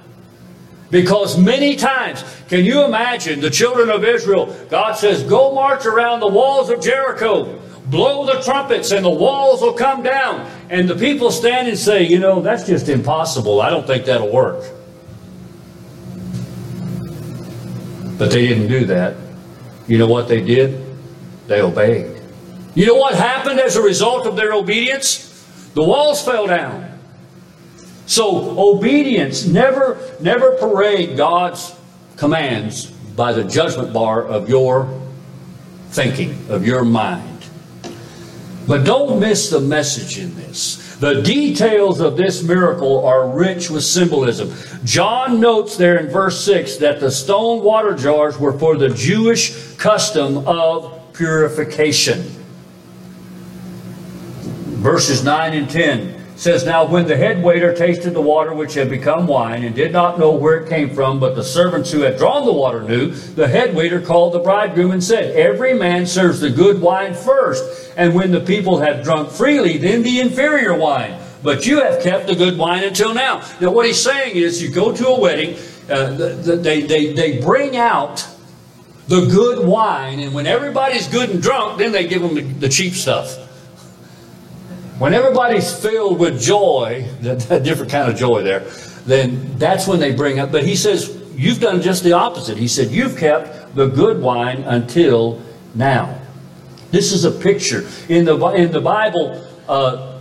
Because 0.89 1.37
many 1.37 1.75
times, 1.75 2.23
can 2.47 2.63
you 2.63 2.85
imagine 2.85 3.41
the 3.41 3.49
children 3.49 3.89
of 3.89 4.05
Israel? 4.05 4.55
God 4.69 4.93
says, 4.93 5.23
Go 5.23 5.53
march 5.53 5.85
around 5.85 6.21
the 6.21 6.27
walls 6.27 6.69
of 6.69 6.81
Jericho, 6.81 7.59
blow 7.87 8.25
the 8.25 8.41
trumpets, 8.41 8.91
and 8.91 9.03
the 9.03 9.09
walls 9.09 9.61
will 9.61 9.73
come 9.73 10.01
down. 10.01 10.49
And 10.69 10.87
the 10.87 10.95
people 10.95 11.29
stand 11.31 11.67
and 11.67 11.77
say, 11.77 12.03
You 12.03 12.19
know, 12.19 12.41
that's 12.41 12.65
just 12.65 12.87
impossible. 12.87 13.59
I 13.59 13.69
don't 13.69 13.85
think 13.85 14.05
that'll 14.05 14.31
work. 14.31 14.63
But 18.17 18.31
they 18.31 18.47
didn't 18.47 18.67
do 18.67 18.85
that. 18.85 19.15
You 19.87 19.97
know 19.97 20.07
what 20.07 20.27
they 20.27 20.41
did? 20.41 20.83
They 21.47 21.61
obeyed. 21.61 22.21
You 22.75 22.85
know 22.85 22.95
what 22.95 23.15
happened 23.15 23.59
as 23.59 23.75
a 23.75 23.81
result 23.81 24.25
of 24.25 24.35
their 24.35 24.53
obedience? 24.53 25.25
The 25.73 25.83
walls 25.83 26.23
fell 26.23 26.47
down. 26.47 26.86
So 28.07 28.57
obedience, 28.57 29.45
never, 29.45 29.99
never 30.21 30.55
parade 30.57 31.17
God's 31.17 31.75
commands 32.15 32.85
by 32.89 33.33
the 33.33 33.43
judgment 33.43 33.91
bar 33.91 34.25
of 34.25 34.47
your 34.47 34.89
thinking, 35.89 36.49
of 36.49 36.65
your 36.65 36.85
mind. 36.85 37.45
But 38.65 38.85
don't 38.85 39.19
miss 39.19 39.49
the 39.49 39.59
message 39.59 40.17
in 40.19 40.33
this. 40.35 40.95
The 40.97 41.21
details 41.21 41.99
of 41.99 42.15
this 42.15 42.41
miracle 42.43 43.05
are 43.05 43.29
rich 43.29 43.69
with 43.69 43.83
symbolism. 43.83 44.53
John 44.85 45.41
notes 45.41 45.75
there 45.75 45.97
in 45.97 46.07
verse 46.07 46.43
6 46.45 46.77
that 46.77 47.01
the 47.01 47.11
stone 47.11 47.61
water 47.61 47.93
jars 47.93 48.39
were 48.39 48.57
for 48.57 48.77
the 48.77 48.89
Jewish 48.89 49.75
custom 49.75 50.47
of 50.47 51.13
purification. 51.13 52.21
Verses 54.79 55.25
9 55.25 55.53
and 55.53 55.69
10 55.69 56.16
says, 56.37 56.65
Now 56.65 56.85
when 56.85 57.07
the 57.07 57.17
head 57.17 57.43
waiter 57.43 57.73
tasted 57.73 58.11
the 58.11 58.21
water 58.21 58.53
which 58.53 58.75
had 58.75 58.89
become 58.89 59.27
wine, 59.27 59.63
and 59.63 59.75
did 59.75 59.91
not 59.91 60.19
know 60.19 60.31
where 60.31 60.57
it 60.57 60.69
came 60.69 60.93
from, 60.93 61.19
but 61.19 61.35
the 61.35 61.43
servants 61.43 61.91
who 61.91 62.01
had 62.01 62.17
drawn 62.17 62.45
the 62.45 62.53
water 62.53 62.83
knew, 62.83 63.09
the 63.09 63.47
head 63.47 63.75
waiter 63.75 63.99
called 63.99 64.33
the 64.33 64.39
bridegroom 64.39 64.91
and 64.91 65.03
said, 65.03 65.35
Every 65.35 65.73
man 65.73 66.05
serves 66.05 66.39
the 66.39 66.49
good 66.49 66.79
wine 66.79 67.13
first, 67.13 67.91
and 67.97 68.13
when 68.13 68.31
the 68.31 68.39
people 68.39 68.79
have 68.79 69.03
drunk 69.03 69.31
freely, 69.31 69.77
then 69.77 70.03
the 70.03 70.19
inferior 70.19 70.77
wine. 70.77 71.19
But 71.43 71.65
you 71.65 71.81
have 71.81 72.01
kept 72.01 72.27
the 72.27 72.35
good 72.35 72.57
wine 72.57 72.83
until 72.83 73.13
now. 73.13 73.43
Now 73.59 73.71
what 73.71 73.85
he's 73.85 74.01
saying 74.01 74.35
is, 74.35 74.61
you 74.61 74.69
go 74.69 74.95
to 74.95 75.07
a 75.07 75.19
wedding, 75.19 75.57
uh, 75.89 76.11
they, 76.11 76.81
they, 76.81 77.13
they 77.13 77.39
bring 77.39 77.77
out 77.77 78.27
the 79.07 79.25
good 79.25 79.65
wine, 79.65 80.19
and 80.19 80.33
when 80.33 80.45
everybody's 80.45 81.07
good 81.07 81.29
and 81.29 81.41
drunk, 81.41 81.77
then 81.79 81.91
they 81.91 82.07
give 82.07 82.21
them 82.21 82.35
the, 82.35 82.41
the 82.41 82.69
cheap 82.69 82.93
stuff. 82.93 83.46
When 84.99 85.13
everybody's 85.13 85.71
filled 85.79 86.17
with 86.17 86.41
joy, 86.41 87.07
a 87.21 87.59
different 87.59 87.91
kind 87.91 88.11
of 88.11 88.17
joy 88.17 88.41
there, 88.41 88.61
then 89.05 89.57
that's 89.59 89.87
when 89.87 89.99
they 89.99 90.11
bring 90.11 90.39
up. 90.39 90.51
But 90.51 90.63
he 90.63 90.75
says, 90.75 91.15
You've 91.35 91.59
done 91.59 91.83
just 91.83 92.03
the 92.03 92.13
opposite. 92.13 92.57
He 92.57 92.67
said, 92.67 92.89
You've 92.89 93.15
kept 93.15 93.75
the 93.75 93.87
good 93.87 94.19
wine 94.19 94.63
until 94.63 95.39
now. 95.75 96.19
This 96.89 97.11
is 97.11 97.25
a 97.25 97.31
picture. 97.31 97.87
In 98.09 98.25
the, 98.25 98.35
in 98.55 98.71
the 98.71 98.81
Bible, 98.81 99.45
uh, 99.69 100.19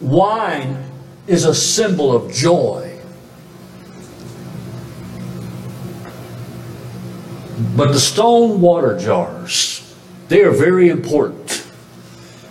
wine 0.00 0.84
is 1.26 1.44
a 1.44 1.54
symbol 1.54 2.14
of 2.14 2.32
joy. 2.32 2.96
But 7.76 7.92
the 7.92 8.00
stone 8.00 8.60
water 8.60 8.96
jars, 8.98 9.96
they 10.28 10.42
are 10.42 10.52
very 10.52 10.90
important. 10.90 11.66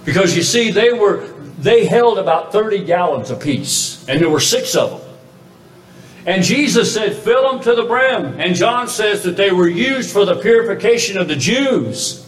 Because 0.04 0.36
you 0.36 0.42
see, 0.42 0.72
they 0.72 0.92
were 0.92 1.31
they 1.62 1.86
held 1.86 2.18
about 2.18 2.52
30 2.52 2.86
gallons 2.86 3.30
apiece, 3.30 4.04
and 4.10 4.20
there 4.20 4.30
were 4.30 4.40
six 4.40 4.76
of 4.76 4.90
them. 4.90 5.12
And 6.26 6.44
Jesus 6.44 6.94
said, 6.94 7.16
fill 7.16 7.52
them 7.52 7.62
to 7.64 7.76
the 7.76 7.84
brim. 7.84 8.40
And 8.40 8.56
John 8.56 8.88
says 8.88 9.24
that 9.24 9.38
they 9.38 9.52
were 9.52 9.68
used 9.68 10.12
for 10.12 10.26
the 10.26 10.36
purification 10.36 11.18
of 11.18 11.28
the 11.28 11.36
Jews. 11.36 12.28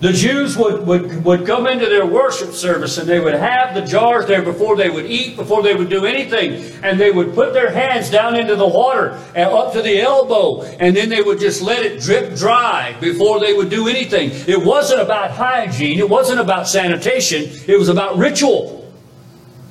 The 0.00 0.12
Jews 0.12 0.58
would, 0.58 0.86
would, 0.86 1.24
would 1.24 1.46
come 1.46 1.66
into 1.66 1.86
their 1.86 2.04
worship 2.04 2.52
service 2.52 2.98
and 2.98 3.08
they 3.08 3.18
would 3.18 3.34
have 3.34 3.74
the 3.74 3.80
jars 3.80 4.26
there 4.26 4.42
before 4.42 4.76
they 4.76 4.90
would 4.90 5.06
eat, 5.06 5.36
before 5.36 5.62
they 5.62 5.74
would 5.74 5.88
do 5.88 6.04
anything. 6.04 6.62
And 6.84 7.00
they 7.00 7.10
would 7.10 7.34
put 7.34 7.54
their 7.54 7.70
hands 7.70 8.10
down 8.10 8.38
into 8.38 8.56
the 8.56 8.66
water 8.66 9.18
and 9.34 9.50
up 9.50 9.72
to 9.72 9.80
the 9.80 10.00
elbow. 10.00 10.62
And 10.62 10.94
then 10.94 11.08
they 11.08 11.22
would 11.22 11.40
just 11.40 11.62
let 11.62 11.82
it 11.82 12.00
drip 12.00 12.36
dry 12.36 12.94
before 13.00 13.40
they 13.40 13.54
would 13.54 13.70
do 13.70 13.88
anything. 13.88 14.30
It 14.46 14.62
wasn't 14.62 15.00
about 15.00 15.30
hygiene. 15.30 15.98
It 15.98 16.10
wasn't 16.10 16.40
about 16.40 16.68
sanitation. 16.68 17.44
It 17.66 17.78
was 17.78 17.88
about 17.88 18.18
ritual. 18.18 18.92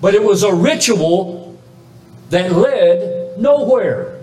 But 0.01 0.15
it 0.15 0.24
was 0.24 0.41
a 0.41 0.53
ritual 0.53 1.60
that 2.32 2.51
led 2.51 3.39
nowhere. 3.39 4.20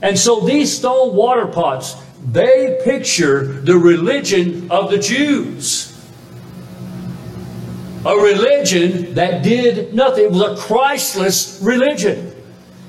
And 0.00 0.18
so 0.18 0.40
these 0.40 0.74
stone 0.76 1.14
water 1.14 1.46
pots, 1.46 1.96
they 2.24 2.80
picture 2.84 3.44
the 3.44 3.76
religion 3.76 4.70
of 4.70 4.90
the 4.90 4.98
Jews. 4.98 5.90
A 8.06 8.16
religion 8.16 9.14
that 9.14 9.42
did 9.42 9.94
nothing. 9.94 10.24
It 10.24 10.32
was 10.32 10.40
a 10.42 10.56
Christless 10.56 11.60
religion. 11.62 12.32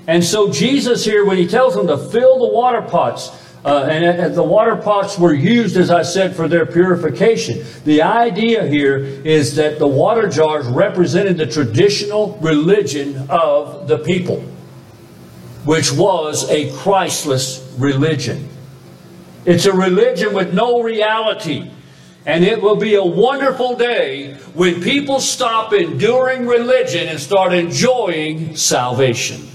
And 0.08 0.24
so 0.24 0.52
Jesus 0.52 1.04
here, 1.04 1.26
when 1.26 1.38
he 1.38 1.48
tells 1.48 1.74
them 1.74 1.88
to 1.88 1.98
fill 1.98 2.40
the 2.40 2.54
water 2.54 2.82
pots, 2.82 3.30
uh, 3.66 3.88
and, 3.90 4.06
and 4.06 4.36
the 4.36 4.44
water 4.44 4.76
pots 4.76 5.18
were 5.18 5.34
used, 5.34 5.76
as 5.76 5.90
I 5.90 6.04
said, 6.04 6.36
for 6.36 6.48
their 6.48 6.68
purification. 6.68 7.66
The 7.84 8.04
idea 8.04 8.68
here 8.68 8.98
is 8.98 9.56
that 9.56 9.80
the 9.80 9.88
water 9.88 10.30
jars 10.30 10.68
represented 10.68 11.38
the 11.38 11.48
traditional 11.48 12.38
religion 12.42 13.26
of 13.28 13.88
the 13.88 13.98
people, 13.98 14.42
which 15.64 15.92
was 15.92 16.48
a 16.52 16.72
Christless 16.78 17.68
religion. 17.80 18.50
It's 19.46 19.66
a 19.66 19.74
religion 19.74 20.34
with 20.34 20.54
no 20.54 20.82
reality. 20.82 21.72
And 22.26 22.44
it 22.44 22.60
will 22.60 22.76
be 22.76 22.96
a 22.96 23.06
wonderful 23.06 23.78
day 23.78 24.34
when 24.56 24.82
people 24.82 25.20
stop 25.20 25.74
enduring 25.74 26.48
religion 26.48 27.08
and 27.08 27.20
start 27.20 27.54
enjoying 27.54 28.56
salvation. 28.56 29.48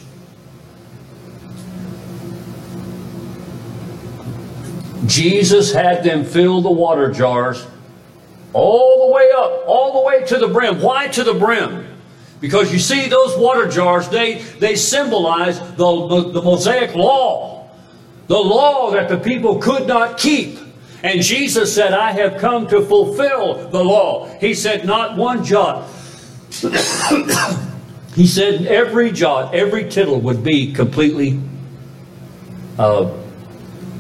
Jesus 5.07 5.73
had 5.73 6.05
them 6.05 6.25
fill 6.25 6.63
the 6.63 6.71
water 6.71 7.11
jars 7.11 7.67
all 8.53 9.09
the 9.09 9.13
way 9.13 9.29
up, 9.35 9.65
all 9.67 10.01
the 10.01 10.07
way 10.07 10.25
to 10.27 10.39
the 10.39 10.47
brim. 10.47 10.81
Why 10.81 11.09
to 11.09 11.25
the 11.25 11.35
brim? 11.35 11.87
Because 12.41 12.73
you 12.73 12.79
see, 12.79 13.09
those 13.09 13.37
water 13.37 13.69
jars, 13.69 14.09
they, 14.09 14.39
they 14.61 14.77
symbolize 14.77 15.59
the, 15.59 16.07
the, 16.07 16.31
the 16.31 16.43
Mosaic 16.43 16.95
law 16.95 17.60
the 18.31 18.39
law 18.39 18.93
that 18.93 19.09
the 19.09 19.19
people 19.19 19.59
could 19.59 19.89
not 19.89 20.17
keep. 20.17 20.57
And 21.03 21.21
Jesus 21.21 21.75
said, 21.75 21.93
I 21.93 22.13
have 22.13 22.41
come 22.41 22.69
to 22.69 22.81
fulfill 22.81 23.69
the 23.71 23.83
law. 23.83 24.29
He 24.39 24.55
said, 24.55 24.87
not 24.87 25.17
one 25.17 25.43
jot. 25.43 25.91
he 28.15 28.29
said, 28.29 28.67
every 28.67 29.11
jot, 29.11 29.53
every 29.53 29.91
tittle 29.91 30.21
would 30.21 30.45
be 30.45 30.73
completely 30.73 31.41
uh, 32.79 33.11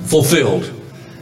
fulfilled. 0.04 0.79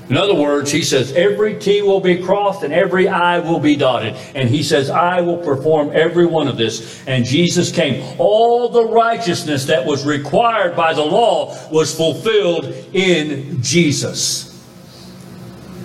In 0.08 0.16
other 0.16 0.34
words, 0.34 0.70
he 0.70 0.82
says, 0.82 1.12
every 1.12 1.58
T 1.58 1.82
will 1.82 2.00
be 2.00 2.22
crossed 2.22 2.62
and 2.62 2.72
every 2.72 3.08
I 3.08 3.40
will 3.40 3.60
be 3.60 3.76
dotted. 3.76 4.14
And 4.34 4.48
he 4.48 4.62
says, 4.62 4.88
I 4.88 5.20
will 5.20 5.36
perform 5.36 5.90
every 5.92 6.24
one 6.24 6.48
of 6.48 6.56
this. 6.56 7.06
And 7.06 7.26
Jesus 7.26 7.70
came. 7.70 8.16
All 8.18 8.70
the 8.70 8.84
righteousness 8.84 9.66
that 9.66 9.84
was 9.84 10.06
required 10.06 10.74
by 10.74 10.94
the 10.94 11.04
law 11.04 11.54
was 11.70 11.94
fulfilled 11.94 12.64
in 12.94 13.62
Jesus. 13.62 14.48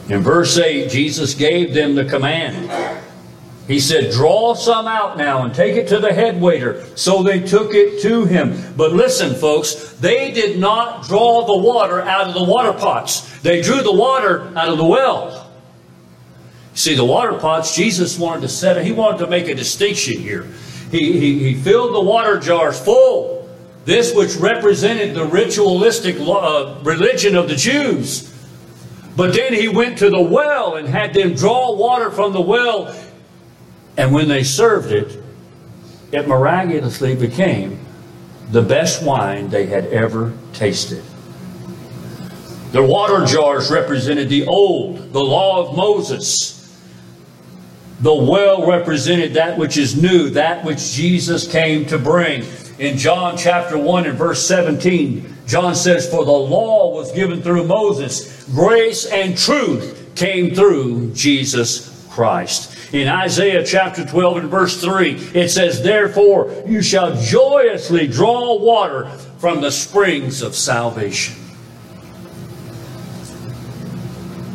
In 0.10 0.22
verse 0.22 0.58
8, 0.58 0.90
Jesus 0.90 1.34
gave 1.34 1.74
them 1.74 1.96
the 1.96 2.06
command. 2.06 3.03
He 3.68 3.80
said, 3.80 4.12
Draw 4.12 4.56
some 4.56 4.88
out 4.88 5.18
now 5.18 5.44
and 5.44 5.54
take 5.54 5.78
it 5.78 5.88
to 5.90 6.00
the 6.00 6.14
head 6.14 6.42
waiter. 6.42 6.86
So 6.96 7.24
they 7.24 7.40
took 7.40 7.74
it 7.74 8.02
to 8.02 8.26
him. 8.26 8.74
But 8.76 8.92
listen, 8.92 9.36
folks, 9.36 9.94
they 9.94 10.32
did 10.32 10.60
not 10.60 11.08
draw 11.08 11.46
the 11.46 11.58
water 11.58 12.02
out 12.02 12.28
of 12.28 12.34
the 12.34 12.44
water 12.44 12.74
pots. 12.74 13.40
They 13.40 13.62
drew 13.62 13.82
the 13.82 13.94
water 13.94 14.52
out 14.58 14.68
of 14.68 14.78
the 14.78 14.86
well. 14.86 15.52
See, 16.74 16.96
the 16.96 17.06
water 17.06 17.38
pots, 17.38 17.76
Jesus 17.76 18.18
wanted 18.18 18.42
to 18.42 18.48
set 18.50 18.84
he 18.84 18.92
wanted 18.92 19.20
to 19.20 19.28
make 19.28 19.48
a 19.48 19.56
distinction 19.56 20.20
here. 20.20 20.48
He, 20.92 21.20
he, 21.20 21.40
he 21.40 21.56
filled 21.56 21.96
the 21.96 22.02
water 22.02 22.40
jars 22.40 22.80
full. 22.80 23.50
This 23.86 24.16
which 24.16 24.36
represented 24.36 25.14
the 25.14 25.26
ritualistic 25.26 26.16
uh, 26.20 26.80
religion 26.84 27.36
of 27.36 27.48
the 27.48 27.56
Jews. 27.56 28.34
But 29.16 29.34
then 29.34 29.54
he 29.54 29.68
went 29.68 30.00
to 30.00 30.10
the 30.10 30.22
well 30.22 30.76
and 30.76 30.88
had 30.88 31.14
them 31.14 31.36
draw 31.36 31.76
water 31.76 32.10
from 32.10 32.34
the 32.34 32.42
well 32.42 32.96
and 33.98 34.14
when 34.14 34.28
they 34.28 34.44
served 34.44 34.92
it, 34.92 35.22
it 36.12 36.28
miraculously 36.28 37.16
became 37.16 37.80
the 38.52 38.62
best 38.62 39.04
wine 39.04 39.50
they 39.50 39.66
had 39.66 39.86
ever 39.88 40.34
tasted. 40.54 41.04
The 42.72 42.84
water 42.84 43.26
jars 43.26 43.72
represented 43.72 44.30
the 44.30 44.46
old, 44.48 45.14
the 45.14 45.24
law 45.24 45.68
of 45.68 45.78
Moses. 45.78 46.60
The 48.00 48.14
well 48.14 48.68
represented 48.68 49.36
that 49.36 49.58
which 49.58 49.78
is 49.78 50.02
new, 50.02 50.32
that 50.32 50.66
which 50.66 50.92
Jesus 50.92 51.50
came 51.50 51.86
to 51.86 52.00
bring. 52.00 52.44
In 52.80 52.98
John 52.98 53.38
chapter 53.38 53.78
1 53.78 54.08
and 54.08 54.18
verse 54.18 54.46
17, 54.48 55.34
John 55.46 55.76
says, 55.76 56.10
For 56.10 56.26
the 56.26 56.32
law 56.32 56.94
was 56.96 57.12
given 57.12 57.44
through 57.44 57.68
Moses, 57.68 58.44
grace 58.46 59.06
and 59.06 59.38
truth 59.38 60.12
came 60.16 60.56
through 60.56 61.14
Jesus 61.14 62.08
Christ. 62.10 62.73
In 62.94 63.08
Isaiah 63.08 63.66
chapter 63.66 64.06
12 64.06 64.38
and 64.38 64.50
verse 64.50 64.80
3, 64.80 65.14
it 65.34 65.50
says, 65.50 65.82
Therefore 65.82 66.64
you 66.68 66.84
shall 66.84 67.20
joyously 67.20 68.06
draw 68.06 68.56
water 68.60 69.10
from 69.40 69.62
the 69.62 69.72
springs 69.72 70.44
of 70.44 70.54
salvation. 70.54 71.36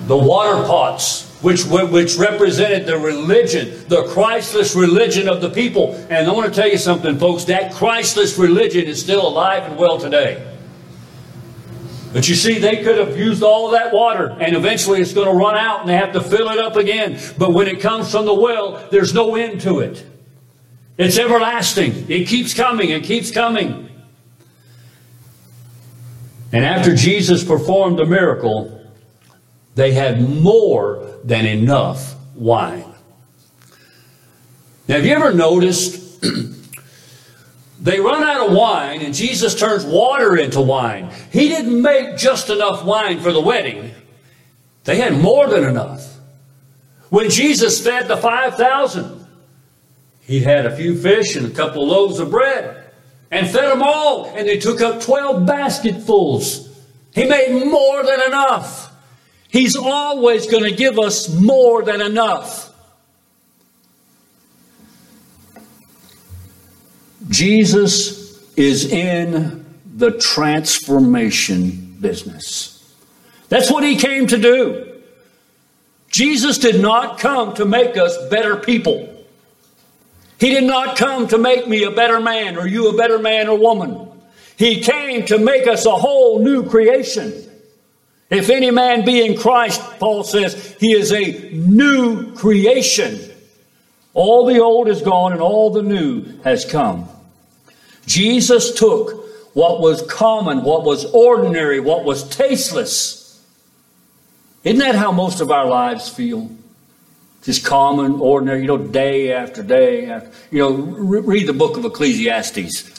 The 0.07 0.17
water 0.17 0.65
pots, 0.69 1.29
which, 1.43 1.65
which 1.65 2.17
represented 2.17 2.87
the 2.87 2.97
religion, 2.97 3.85
the 3.89 4.05
Christless 4.05 4.77
religion 4.77 5.29
of 5.29 5.41
the 5.41 5.51
people. 5.51 5.95
And 6.09 6.29
I 6.29 6.33
want 6.33 6.49
to 6.49 6.55
tell 6.55 6.71
you 6.71 6.79
something, 6.79 7.19
folks, 7.19 7.43
that 7.47 7.75
Christless 7.75 8.39
religion 8.39 8.85
is 8.85 9.01
still 9.01 9.27
alive 9.27 9.65
and 9.65 9.77
well 9.77 9.99
today. 9.99 10.48
But 12.13 12.29
you 12.29 12.35
see, 12.35 12.59
they 12.59 12.83
could 12.83 12.99
have 12.99 13.19
used 13.19 13.43
all 13.43 13.71
that 13.73 13.93
water, 13.93 14.37
and 14.41 14.57
eventually 14.57 15.01
it's 15.01 15.13
going 15.13 15.27
to 15.27 15.35
run 15.35 15.57
out, 15.57 15.81
and 15.81 15.89
they 15.89 15.97
have 15.97 16.13
to 16.15 16.23
fill 16.23 16.49
it 16.49 16.59
up 16.59 16.77
again. 16.77 17.21
But 17.37 17.53
when 17.53 17.69
it 17.69 17.81
comes 17.81 18.11
from 18.11 18.25
the 18.25 18.35
well, 18.35 18.89
there's 18.91 19.13
no 19.13 19.37
end 19.37 19.61
to 19.63 19.81
it. 19.81 20.05
It's 20.97 21.19
everlasting. 21.19 22.11
It 22.11 22.27
keeps 22.27 22.55
coming 22.55 22.93
and 22.93 23.05
keeps 23.05 23.31
coming. 23.31 23.89
And 26.51 26.65
after 26.65 26.95
Jesus 26.95 27.45
performed 27.45 27.99
the 27.99 28.07
miracle, 28.07 28.75
they 29.75 29.93
had 29.93 30.21
more 30.21 31.19
than 31.23 31.45
enough 31.47 32.17
wine. 32.35 32.95
Now, 34.89 34.97
have 34.97 35.05
you 35.05 35.13
ever 35.13 35.35
noticed 35.35 36.25
They 37.81 38.01
run 38.01 38.23
out 38.25 38.49
of 38.49 38.53
wine, 38.53 39.03
and 39.03 39.15
Jesus 39.15 39.55
turns 39.55 39.85
water 39.85 40.37
into 40.37 40.61
wine. 40.61 41.13
He 41.31 41.49
didn't 41.49 41.81
make 41.81 42.17
just 42.17 42.51
enough 42.51 42.85
wine 42.85 43.21
for 43.21 43.33
the 43.33 43.41
wedding, 43.41 43.93
they 44.85 44.97
had 44.97 45.21
more 45.21 45.47
than 45.47 45.65
enough. 45.65 46.17
When 47.11 47.31
Jesus 47.31 47.83
fed 47.83 48.09
the 48.09 48.17
5,000, 48.17 49.27
he 50.23 50.41
had 50.41 50.67
a 50.67 50.77
few 50.77 50.99
fish 50.99 51.37
and 51.37 51.47
a 51.47 51.51
couple 51.51 51.83
of 51.83 51.89
loaves 51.89 52.19
of 52.19 52.31
bread 52.31 52.85
and 53.31 53.49
fed 53.49 53.71
them 53.71 53.83
all, 53.83 54.27
and 54.35 54.49
they 54.49 54.59
took 54.59 54.81
up 54.81 55.03
12 55.03 55.47
basketfuls. 55.47 56.69
He 57.15 57.27
made 57.27 57.65
more 57.67 58.03
than 58.03 58.23
enough. 58.23 58.93
He's 59.51 59.77
always 59.77 60.47
going 60.47 60.65
to 60.65 60.73
give 60.73 60.99
us 60.99 61.29
more 61.29 61.83
than 61.83 62.01
enough. 62.01 62.68
Jesus 67.29 68.43
is 68.57 68.91
in 68.91 69.65
the 69.97 70.13
transformation 70.19 71.97
business. 72.01 72.75
That's 73.49 73.71
what 73.71 73.85
he 73.85 73.97
came 73.97 74.27
to 74.29 74.39
do. 74.39 75.01
Jesus 76.11 76.59
did 76.59 76.81
not 76.81 77.19
come 77.19 77.55
to 77.55 77.65
make 77.65 77.97
us 77.97 78.17
better 78.29 78.57
people. 78.57 79.15
He 80.39 80.51
did 80.51 80.65
not 80.65 80.97
come 80.97 81.29
to 81.29 81.39
make 81.39 81.67
me 81.67 81.85
a 81.85 81.91
better 81.91 82.21
man 82.21 82.57
or 82.57 82.67
you 82.67 82.89
a 82.89 82.97
better 82.97 83.19
man 83.19 83.49
or 83.49 83.59
woman. 83.59 84.09
He 84.57 84.81
came 84.81 85.27
to 85.27 85.39
make 85.39 85.67
us 85.67 85.85
a 85.85 85.91
whole 85.91 86.43
new 86.43 86.69
creation. 86.69 87.45
If 88.31 88.51
any 88.51 88.71
man 88.71 89.05
be 89.05 89.25
in 89.25 89.39
Christ, 89.39 89.81
Paul 89.99 90.23
says, 90.23 90.77
he 90.79 90.93
is 90.93 91.13
a 91.13 91.51
new 91.53 92.35
creation. 92.35 93.19
All 94.15 94.47
the 94.47 94.61
old 94.61 94.89
is 94.89 95.03
gone 95.03 95.33
and 95.33 95.41
all 95.41 95.71
the 95.71 95.83
new 95.83 96.25
has 96.43 96.65
come. 96.65 97.09
Jesus 98.09 98.73
took 98.73 99.27
what 99.55 99.81
was 99.81 100.03
common, 100.03 100.63
what 100.63 100.85
was 100.85 101.05
ordinary, 101.07 101.79
what 101.79 102.05
was 102.05 102.29
tasteless. 102.29 103.43
Isn't 104.65 104.79
that 104.79 104.95
how 104.95 105.13
most 105.13 105.41
of 105.41 105.51
our 105.51 105.67
lives 105.67 106.09
feel? 106.09 106.51
Just 107.43 107.65
common, 107.65 108.15
ordinary, 108.15 108.63
you 108.63 108.67
know, 108.67 108.79
day 108.79 109.33
after 109.33 109.63
day 109.63 110.07
after. 110.07 110.31
You 110.51 110.59
know, 110.59 110.73
re- 110.73 111.21
read 111.21 111.47
the 111.47 111.53
book 111.53 111.77
of 111.77 111.85
Ecclesiastes. 111.85 112.91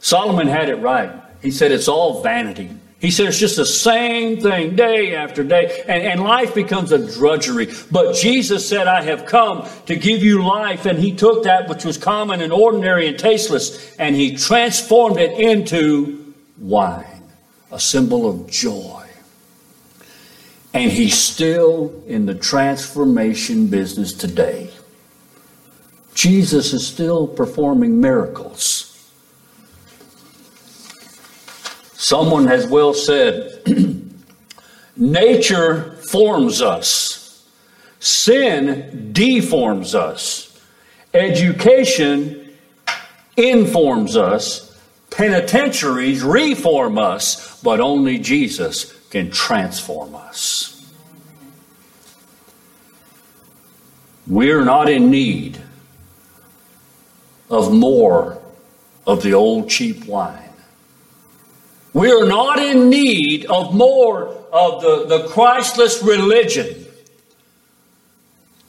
Solomon 0.00 0.46
had 0.46 0.68
it 0.68 0.76
right. 0.76 1.12
He 1.40 1.50
said 1.50 1.72
it's 1.72 1.88
all 1.88 2.22
vanity. 2.22 2.70
He 3.02 3.10
said 3.10 3.26
it's 3.26 3.40
just 3.40 3.56
the 3.56 3.66
same 3.66 4.40
thing 4.40 4.76
day 4.76 5.16
after 5.16 5.42
day, 5.42 5.82
and, 5.88 6.04
and 6.04 6.22
life 6.22 6.54
becomes 6.54 6.92
a 6.92 7.12
drudgery. 7.12 7.66
But 7.90 8.14
Jesus 8.14 8.66
said, 8.66 8.86
I 8.86 9.02
have 9.02 9.26
come 9.26 9.68
to 9.86 9.96
give 9.96 10.22
you 10.22 10.46
life, 10.46 10.86
and 10.86 10.96
He 10.96 11.10
took 11.10 11.42
that 11.42 11.68
which 11.68 11.84
was 11.84 11.98
common 11.98 12.40
and 12.40 12.52
ordinary 12.52 13.08
and 13.08 13.18
tasteless, 13.18 13.96
and 13.96 14.14
He 14.14 14.36
transformed 14.36 15.18
it 15.18 15.36
into 15.36 16.32
wine, 16.58 17.24
a 17.72 17.80
symbol 17.80 18.30
of 18.30 18.48
joy. 18.48 19.04
And 20.72 20.92
He's 20.92 21.18
still 21.18 22.04
in 22.06 22.26
the 22.26 22.36
transformation 22.36 23.66
business 23.66 24.12
today. 24.12 24.70
Jesus 26.14 26.72
is 26.72 26.86
still 26.86 27.26
performing 27.26 28.00
miracles. 28.00 28.91
Someone 32.12 32.46
has 32.46 32.66
well 32.66 32.92
said, 32.92 33.62
nature 34.98 35.92
forms 36.10 36.60
us, 36.60 37.48
sin 38.00 39.12
deforms 39.14 39.94
us, 39.94 40.60
education 41.14 42.52
informs 43.38 44.14
us, 44.14 44.78
penitentiaries 45.10 46.22
reform 46.22 46.98
us, 46.98 47.58
but 47.62 47.80
only 47.80 48.18
Jesus 48.18 48.92
can 49.08 49.30
transform 49.30 50.14
us. 50.14 50.92
We're 54.26 54.66
not 54.66 54.90
in 54.90 55.10
need 55.10 55.62
of 57.48 57.72
more 57.72 58.38
of 59.06 59.22
the 59.22 59.32
old 59.32 59.70
cheap 59.70 60.04
wine. 60.04 60.41
We 61.92 62.10
are 62.10 62.24
not 62.26 62.58
in 62.58 62.88
need 62.88 63.44
of 63.46 63.74
more 63.74 64.28
of 64.52 64.80
the, 64.80 65.06
the 65.06 65.28
Christless 65.28 66.02
religion, 66.02 66.86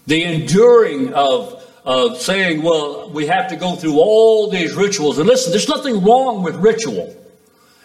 the 0.08 0.24
enduring 0.24 1.14
of, 1.14 1.64
of 1.86 2.18
saying, 2.18 2.62
well, 2.62 3.10
we 3.12 3.28
have 3.28 3.50
to 3.50 3.56
go 3.56 3.76
through 3.76 3.98
all 3.98 4.50
these 4.50 4.74
rituals. 4.74 5.20
And 5.20 5.28
listen, 5.28 5.52
there's 5.52 5.70
nothing 5.70 6.04
wrong 6.04 6.44
with 6.44 6.56
ritual. 6.56 7.16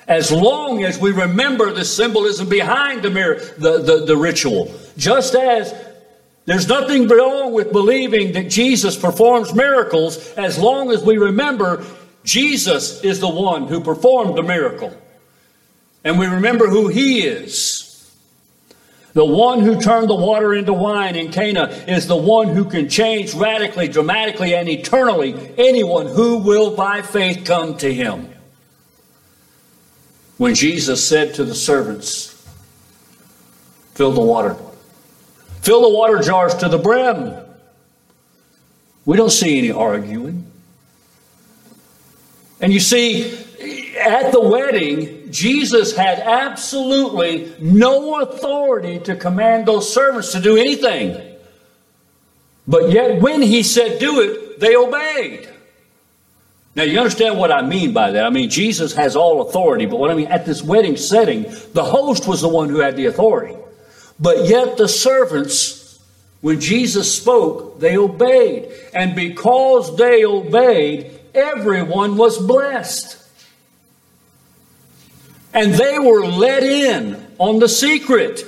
As 0.08 0.32
long 0.32 0.82
as 0.82 0.98
we 0.98 1.12
remember 1.12 1.72
the 1.72 1.84
symbolism 1.84 2.48
behind 2.48 3.02
the, 3.02 3.10
mirror, 3.10 3.36
the, 3.58 3.82
the, 3.82 4.06
the 4.06 4.16
ritual. 4.16 4.74
Just 4.96 5.34
as 5.36 5.72
there's 6.46 6.66
nothing 6.66 7.06
wrong 7.06 7.52
with 7.52 7.72
believing 7.72 8.32
that 8.32 8.48
Jesus 8.48 8.96
performs 8.96 9.54
miracles 9.54 10.32
as 10.32 10.58
long 10.58 10.90
as 10.90 11.04
we 11.04 11.18
remember 11.18 11.84
Jesus 12.24 13.04
is 13.04 13.20
the 13.20 13.28
one 13.28 13.68
who 13.68 13.82
performed 13.82 14.36
the 14.36 14.42
miracle 14.42 14.96
and 16.08 16.18
we 16.18 16.26
remember 16.26 16.68
who 16.68 16.88
he 16.88 17.20
is. 17.20 17.84
The 19.12 19.26
one 19.26 19.60
who 19.60 19.78
turned 19.78 20.08
the 20.08 20.14
water 20.14 20.54
into 20.54 20.72
wine 20.72 21.16
in 21.16 21.30
Cana 21.30 21.64
is 21.86 22.06
the 22.06 22.16
one 22.16 22.48
who 22.48 22.64
can 22.64 22.88
change 22.88 23.34
radically, 23.34 23.88
dramatically, 23.88 24.54
and 24.54 24.70
eternally 24.70 25.52
anyone 25.58 26.06
who 26.06 26.38
will 26.38 26.74
by 26.74 27.02
faith 27.02 27.44
come 27.44 27.76
to 27.78 27.92
him. 27.92 28.32
When 30.38 30.54
Jesus 30.54 31.06
said 31.06 31.34
to 31.34 31.44
the 31.44 31.54
servants, 31.54 32.34
Fill 33.92 34.12
the 34.12 34.22
water, 34.22 34.56
fill 35.60 35.82
the 35.82 35.94
water 35.94 36.22
jars 36.22 36.54
to 36.54 36.70
the 36.70 36.78
brim. 36.78 37.34
We 39.04 39.18
don't 39.18 39.28
see 39.28 39.58
any 39.58 39.72
arguing. 39.72 40.50
And 42.62 42.72
you 42.72 42.80
see, 42.80 43.44
at 43.98 44.32
the 44.32 44.40
wedding, 44.40 45.30
Jesus 45.30 45.96
had 45.96 46.18
absolutely 46.18 47.54
no 47.60 48.20
authority 48.20 48.98
to 49.00 49.16
command 49.16 49.66
those 49.66 49.92
servants 49.92 50.32
to 50.32 50.40
do 50.40 50.56
anything. 50.56 51.36
But 52.66 52.90
yet, 52.90 53.20
when 53.20 53.42
he 53.42 53.62
said 53.62 53.98
do 53.98 54.20
it, 54.20 54.60
they 54.60 54.76
obeyed. 54.76 55.48
Now, 56.74 56.84
you 56.84 56.98
understand 56.98 57.38
what 57.38 57.50
I 57.50 57.62
mean 57.62 57.92
by 57.92 58.12
that. 58.12 58.24
I 58.24 58.30
mean, 58.30 58.50
Jesus 58.50 58.94
has 58.94 59.16
all 59.16 59.40
authority, 59.42 59.86
but 59.86 59.98
what 59.98 60.10
I 60.10 60.14
mean, 60.14 60.28
at 60.28 60.46
this 60.46 60.62
wedding 60.62 60.96
setting, 60.96 61.42
the 61.72 61.82
host 61.82 62.28
was 62.28 62.40
the 62.40 62.48
one 62.48 62.68
who 62.68 62.78
had 62.78 62.94
the 62.94 63.06
authority. 63.06 63.56
But 64.20 64.46
yet, 64.46 64.76
the 64.76 64.86
servants, 64.86 65.98
when 66.40 66.60
Jesus 66.60 67.12
spoke, 67.12 67.80
they 67.80 67.96
obeyed. 67.96 68.70
And 68.94 69.16
because 69.16 69.96
they 69.96 70.24
obeyed, 70.24 71.18
everyone 71.34 72.16
was 72.16 72.38
blessed. 72.38 73.16
And 75.52 75.74
they 75.74 75.98
were 75.98 76.26
let 76.26 76.62
in 76.62 77.26
on 77.38 77.58
the 77.58 77.68
secret. 77.68 78.44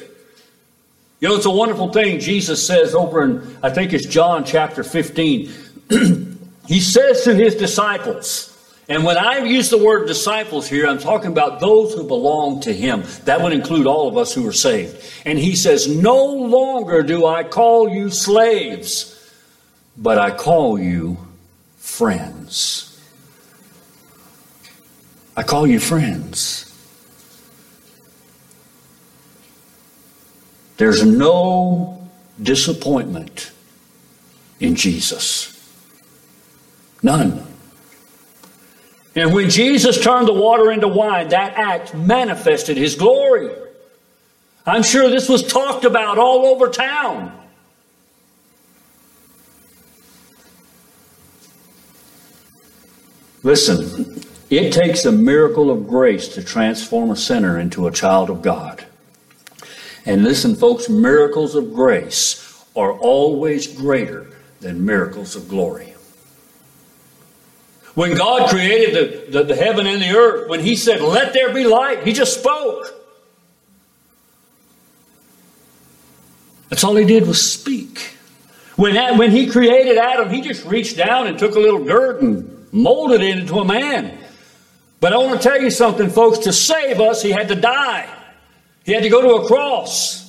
You 1.21 1.29
know, 1.29 1.37
it's 1.37 1.47
a 1.47 1.51
wonderful 1.51 1.93
thing 1.93 2.21
Jesus 2.21 2.67
says 2.67 2.95
over 2.95 3.23
in, 3.23 3.57
I 3.63 3.71
think 3.71 3.93
it's 3.93 4.07
John 4.07 4.45
chapter 4.45 4.83
15. 4.83 5.51
he 6.67 6.81
says 6.81 7.25
to 7.25 7.35
his 7.35 7.55
disciples, 7.55 8.51
and 8.91 9.05
when 9.05 9.17
I 9.17 9.39
use 9.45 9.71
the 9.71 9.79
word 9.79 10.09
disciples 10.09 10.69
here, 10.69 10.89
I'm 10.89 10.99
talking 10.99 11.31
about 11.31 11.61
those 11.61 11.95
who 11.95 12.03
belong 12.03 12.61
to 12.63 12.73
him. 12.73 13.05
That 13.25 13.41
would 13.41 13.53
include 13.53 13.87
all 13.87 14.09
of 14.09 14.17
us 14.17 14.35
who 14.35 14.45
are 14.49 14.53
saved. 14.53 15.01
And 15.25 15.39
he 15.39 15.55
says, 15.55 15.87
No 15.87 16.27
longer 16.27 17.05
do 17.05 17.25
I 17.25 17.45
call 17.45 17.89
you 17.89 18.11
slaves, 18.11 19.17
but 19.97 20.19
I 20.19 20.33
call 20.33 20.77
you 20.77 21.19
friends. 21.77 23.01
I 25.37 25.45
call 25.45 25.69
you 25.69 25.79
friends. 25.79 26.70
There's 30.81 31.05
no 31.05 32.09
disappointment 32.43 33.53
in 34.61 34.77
Jesus. 34.77 35.55
None. 37.03 37.47
And 39.15 39.35
when 39.35 39.51
Jesus 39.51 40.03
turned 40.03 40.27
the 40.27 40.33
water 40.33 40.73
into 40.73 40.89
wine, 40.89 41.29
that 41.29 41.53
act 41.59 41.95
manifested 41.95 42.79
his 42.79 42.95
glory. 42.95 43.55
I'm 44.65 44.83
sure 44.83 45.11
this 45.11 45.29
was 45.29 45.47
talked 45.47 45.85
about 45.85 46.17
all 46.17 46.47
over 46.47 46.69
town. 46.71 47.39
Listen, 53.43 54.23
it 54.49 54.73
takes 54.73 55.05
a 55.05 55.13
miracle 55.13 55.71
of 55.71 55.87
grace 55.87 56.29
to 56.29 56.43
transform 56.43 57.11
a 57.11 57.17
sinner 57.17 57.59
into 57.59 57.87
a 57.87 57.93
child 57.93 58.31
of 58.31 58.41
God. 58.41 58.87
And 60.07 60.25
listen, 60.25 60.55
folks, 60.55 60.89
miracles 60.89 61.55
of 61.55 61.75
grace 61.75 62.65
are 62.75 62.93
always 62.93 63.67
greater 63.67 64.27
than 64.61 64.85
miracles 64.85 65.37
of 65.37 65.49
glory. 65.49 65.95
When 67.95 68.17
God 68.17 68.49
created 68.49 68.95
the, 68.95 69.39
the, 69.39 69.45
the, 69.45 69.57
heaven 69.57 69.87
and 69.87 70.01
the 70.01 70.17
earth, 70.17 70.49
when 70.49 70.61
He 70.61 70.77
said, 70.77 71.01
Let 71.01 71.33
there 71.33 71.53
be 71.53 71.65
light, 71.65 72.05
He 72.05 72.13
just 72.13 72.39
spoke. 72.39 72.95
That's 76.69 76.85
all 76.85 76.95
He 76.95 77.05
did 77.05 77.27
was 77.27 77.53
speak. 77.53 78.15
When, 78.77 79.19
when 79.19 79.33
He 79.33 79.49
created 79.49 79.99
Adam, 79.99 80.31
He 80.31 80.41
just 80.41 80.65
reached 80.65 80.97
down 80.97 81.27
and 81.27 81.39
took 81.39 81.57
a 81.57 81.59
little 81.59 81.85
dirt 81.85 82.23
and 82.23 82.73
molded 82.73 83.23
it 83.23 83.39
into 83.39 83.59
a 83.59 83.65
man. 83.65 84.19
But 85.01 85.13
I 85.13 85.17
want 85.19 85.41
to 85.41 85.49
tell 85.49 85.61
you 85.61 85.71
something, 85.71 86.11
folks. 86.11 86.39
To 86.39 86.53
save 86.53 87.01
us, 87.01 87.23
He 87.23 87.31
had 87.31 87.49
to 87.49 87.57
die. 87.57 88.09
He 88.85 88.93
had 88.93 89.03
to 89.03 89.09
go 89.09 89.23
to 89.23 89.45
a 89.45 89.47
cross. 89.47 90.21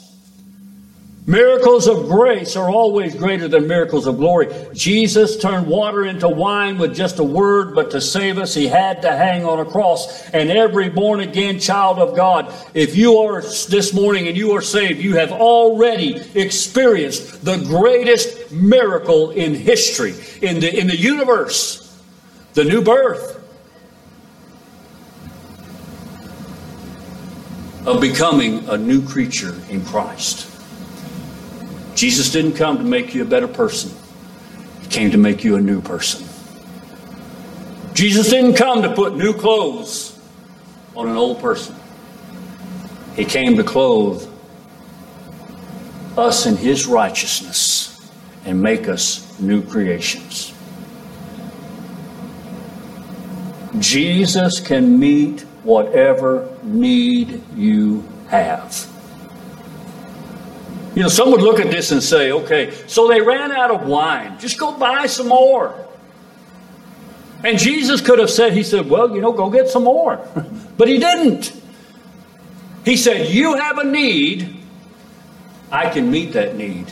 Miracles 1.28 1.88
of 1.88 2.10
grace 2.10 2.56
are 2.56 2.70
always 2.70 3.16
greater 3.16 3.48
than 3.48 3.68
miracles 3.68 4.08
of 4.08 4.18
glory. 4.18 4.48
Jesus 4.74 5.38
turned 5.38 5.68
water 5.68 6.04
into 6.06 6.28
wine 6.28 6.80
with 6.80 6.96
just 6.96 7.20
a 7.20 7.24
word, 7.24 7.76
but 7.76 7.92
to 7.92 8.02
save 8.02 8.40
us, 8.40 8.56
he 8.56 8.68
had 8.68 9.04
to 9.04 9.12
hang 9.12 9.46
on 9.46 9.60
a 9.60 9.66
cross. 9.66 10.28
And 10.32 10.50
every 10.50 10.90
born 10.90 11.20
again 11.20 11.60
child 11.60 12.00
of 12.00 12.16
God, 12.16 12.52
if 12.74 12.98
you 12.98 13.20
are 13.20 13.42
this 13.42 13.94
morning 13.94 14.28
and 14.28 14.36
you 14.36 14.54
are 14.54 14.62
saved, 14.62 15.00
you 15.00 15.16
have 15.16 15.32
already 15.32 16.20
experienced 16.34 17.46
the 17.46 17.58
greatest 17.58 18.52
miracle 18.52 19.30
in 19.30 19.54
history, 19.54 20.16
in 20.42 20.60
the, 20.60 20.76
in 20.76 20.88
the 20.88 20.98
universe, 20.98 22.02
the 22.56 22.64
new 22.64 22.82
birth 22.82 23.41
of 27.86 28.00
becoming 28.00 28.68
a 28.70 28.78
new 28.78 29.06
creature 29.06 29.56
in 29.70 29.84
Christ. 29.86 30.48
Jesus 31.96 32.32
didn't 32.32 32.54
come 32.54 32.78
to 32.78 32.84
make 32.84 33.14
you 33.14 33.24
a 33.24 33.26
better 33.26 33.48
person, 33.48 33.92
He 34.82 34.88
came 34.88 35.12
to 35.12 35.18
make 35.18 35.44
you 35.44 35.56
a 35.56 35.62
new 35.62 35.82
person. 35.82 36.28
Jesus 37.94 38.30
didn't 38.30 38.56
come 38.56 38.82
to 38.84 38.94
put 38.94 39.16
new 39.16 39.34
clothes 39.34 40.18
on 40.96 41.08
an 41.08 41.18
old 41.18 41.40
person. 41.42 41.76
He 43.16 43.26
came 43.26 43.58
to 43.58 43.64
clothe 43.64 44.28
us 46.18 46.46
in 46.46 46.56
His 46.56 46.86
righteousness 46.86 48.12
and 48.46 48.62
make 48.62 48.88
us 48.88 49.40
new 49.40 49.62
creations. 49.62 50.54
Jesus 53.80 54.60
can 54.60 55.00
meet 55.00 55.46
whatever 55.64 56.58
need 56.64 57.44
you 57.56 58.08
have. 58.30 58.88
You 60.96 61.04
know, 61.04 61.10
some 61.10 61.32
would 61.32 61.42
look 61.42 61.60
at 61.60 61.72
this 61.72 61.92
and 61.92 62.04
say, 62.04 62.32
okay, 62.32 62.72
so 62.88 63.08
they 63.08 63.22
ran 63.22 63.52
out 63.52 63.72
of 63.72 63.88
wine. 63.88 64.38
Just 64.40 64.58
go 64.58 64.78
buy 64.78 65.06
some 65.06 65.30
more. 65.30 65.88
And 67.44 67.58
Jesus 67.58 68.02
could 68.02 68.20
have 68.20 68.30
said, 68.30 68.54
He 68.54 68.64
said, 68.64 68.90
well, 68.90 69.14
you 69.16 69.22
know, 69.22 69.32
go 69.32 69.50
get 69.50 69.70
some 69.70 69.84
more. 69.84 70.28
but 70.78 70.88
He 70.88 71.00
didn't. 71.00 71.54
He 72.86 72.98
said, 72.98 73.30
You 73.30 73.56
have 73.56 73.78
a 73.78 73.84
need, 73.84 74.58
I 75.72 75.90
can 75.90 76.12
meet 76.12 76.34
that 76.34 76.56
need. 76.56 76.92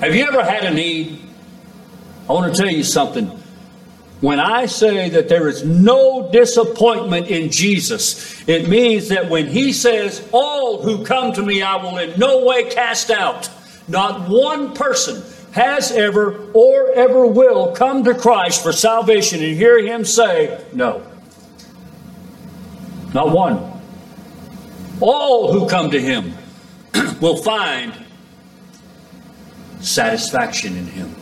Have 0.00 0.14
you 0.14 0.24
ever 0.24 0.42
had 0.42 0.64
a 0.64 0.74
need? 0.74 1.20
I 2.28 2.32
want 2.32 2.54
to 2.54 2.60
tell 2.60 2.70
you 2.70 2.82
something. 2.82 3.41
When 4.22 4.38
I 4.38 4.66
say 4.66 5.08
that 5.08 5.28
there 5.28 5.48
is 5.48 5.64
no 5.64 6.30
disappointment 6.30 7.26
in 7.26 7.50
Jesus, 7.50 8.48
it 8.48 8.68
means 8.68 9.08
that 9.08 9.28
when 9.28 9.48
he 9.48 9.72
says, 9.72 10.26
All 10.30 10.80
who 10.80 11.04
come 11.04 11.32
to 11.32 11.42
me 11.42 11.60
I 11.60 11.74
will 11.74 11.98
in 11.98 12.16
no 12.20 12.44
way 12.44 12.70
cast 12.70 13.10
out, 13.10 13.50
not 13.88 14.28
one 14.28 14.74
person 14.74 15.24
has 15.50 15.90
ever 15.90 16.48
or 16.52 16.92
ever 16.92 17.26
will 17.26 17.72
come 17.72 18.04
to 18.04 18.14
Christ 18.14 18.62
for 18.62 18.70
salvation 18.70 19.42
and 19.42 19.56
hear 19.56 19.84
him 19.84 20.04
say, 20.04 20.64
No. 20.72 21.04
Not 23.12 23.30
one. 23.30 23.72
All 25.00 25.52
who 25.52 25.68
come 25.68 25.90
to 25.90 26.00
him 26.00 26.32
will 27.20 27.42
find 27.42 27.92
satisfaction 29.80 30.76
in 30.76 30.86
him 30.86 31.12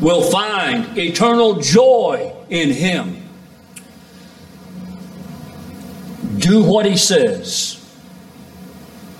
will 0.00 0.22
find 0.22 0.96
eternal 0.98 1.60
joy 1.60 2.32
in 2.50 2.70
Him. 2.70 3.22
Do 6.38 6.62
what 6.62 6.86
He 6.86 6.96
says. 6.96 7.82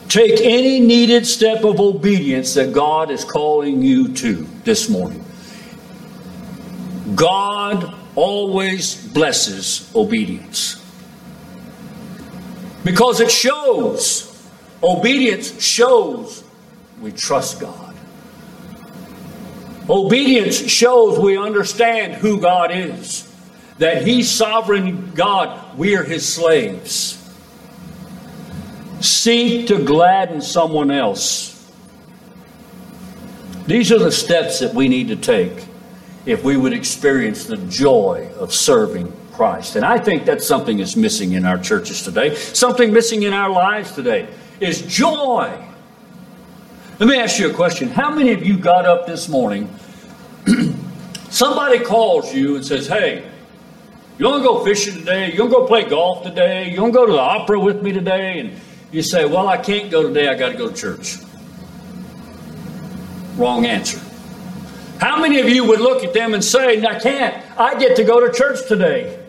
Take 0.09 0.41
any 0.41 0.81
needed 0.81 1.27
step 1.27 1.65
of 1.65 1.81
obedience 1.81 2.55
that 2.55 2.73
God 2.73 3.11
is 3.11 3.25
calling 3.25 3.83
you 3.83 4.13
to 4.15 4.47
this 4.65 4.89
morning. 4.89 5.25
God 7.15 7.95
always 8.15 8.95
blesses 9.09 9.91
obedience. 9.95 10.83
Because 12.85 13.21
it 13.21 13.31
shows, 13.31 14.49
obedience 14.83 15.61
shows 15.63 16.45
we 17.01 17.13
trust 17.13 17.61
God. 17.61 17.86
Obedience 19.89 20.57
shows 20.57 21.19
we 21.19 21.37
understand 21.37 22.15
who 22.15 22.41
God 22.41 22.71
is, 22.73 23.33
that 23.79 24.07
He's 24.07 24.31
sovereign 24.31 25.13
God, 25.15 25.79
we 25.79 25.97
are 25.97 26.03
His 26.03 26.27
slaves. 26.27 27.23
Seek 29.01 29.69
to 29.69 29.85
gladden 29.85 30.41
someone 30.41 30.91
else. 30.91 31.53
These 33.67 33.93
are 33.93 33.99
the 33.99 34.13
steps 34.13 34.61
that 34.61 34.75
we 34.75 34.89
need 34.89 35.09
to 35.09 35.17
take 35.17 35.67
if 36.25 36.43
we 36.43 36.57
would 36.57 36.73
experience 36.73 37.45
the 37.45 37.57
joy 37.57 38.29
of 38.39 38.53
serving 38.53 39.13
Christ. 39.33 39.77
And 39.77 39.85
I 39.85 39.99
think 39.99 40.25
that's 40.25 40.47
something 40.47 40.79
that's 40.79 40.97
missing 40.97 41.33
in 41.33 41.45
our 41.45 41.59
churches 41.59 42.03
today, 42.03 42.35
something 42.35 42.93
missing 42.93 43.23
in 43.23 43.33
our 43.33 43.51
lives 43.51 43.93
today 43.93 44.29
is 44.59 44.83
joy. 44.83 45.65
Let 46.99 47.11
me 47.11 47.19
ask 47.19 47.39
you 47.39 47.51
a 47.51 47.53
question. 47.53 47.91
How 47.91 48.11
many 48.11 48.33
of 48.33 48.43
you 48.47 48.57
got 48.57 48.87
up 48.87 49.07
this 49.07 49.29
morning? 49.29 49.69
somebody 51.29 51.79
calls 51.79 52.35
you 52.35 52.57
and 52.57 52.65
says, 52.65 52.87
Hey, 52.87 53.31
you 54.17 54.25
want 54.25 54.43
to 54.43 54.49
go 54.49 54.65
fishing 54.65 54.95
today? 54.95 55.31
You 55.31 55.41
want 55.41 55.53
to 55.53 55.59
go 55.59 55.67
play 55.67 55.87
golf 55.87 56.23
today? 56.23 56.71
You 56.71 56.81
want 56.81 56.95
to 56.95 56.99
go 56.99 57.05
to 57.05 57.13
the 57.13 57.19
opera 57.19 57.61
with 57.61 57.83
me 57.83 57.93
today? 57.93 58.41
And 58.41 58.59
you 58.93 59.03
say, 59.03 59.27
Well, 59.27 59.47
I 59.47 59.59
can't 59.59 59.91
go 59.91 60.05
today. 60.05 60.29
I 60.29 60.37
got 60.37 60.53
to 60.53 60.57
go 60.57 60.71
to 60.71 60.75
church. 60.75 61.19
Wrong 63.37 63.67
answer. 63.67 64.01
How 64.99 65.21
many 65.21 65.39
of 65.41 65.51
you 65.51 65.67
would 65.67 65.81
look 65.81 66.03
at 66.03 66.15
them 66.15 66.33
and 66.33 66.43
say, 66.43 66.83
I 66.83 66.99
can't. 66.99 67.45
I 67.61 67.79
get 67.79 67.97
to 67.97 68.05
go 68.05 68.27
to 68.27 68.33
church 68.33 68.67
today. 68.69 69.23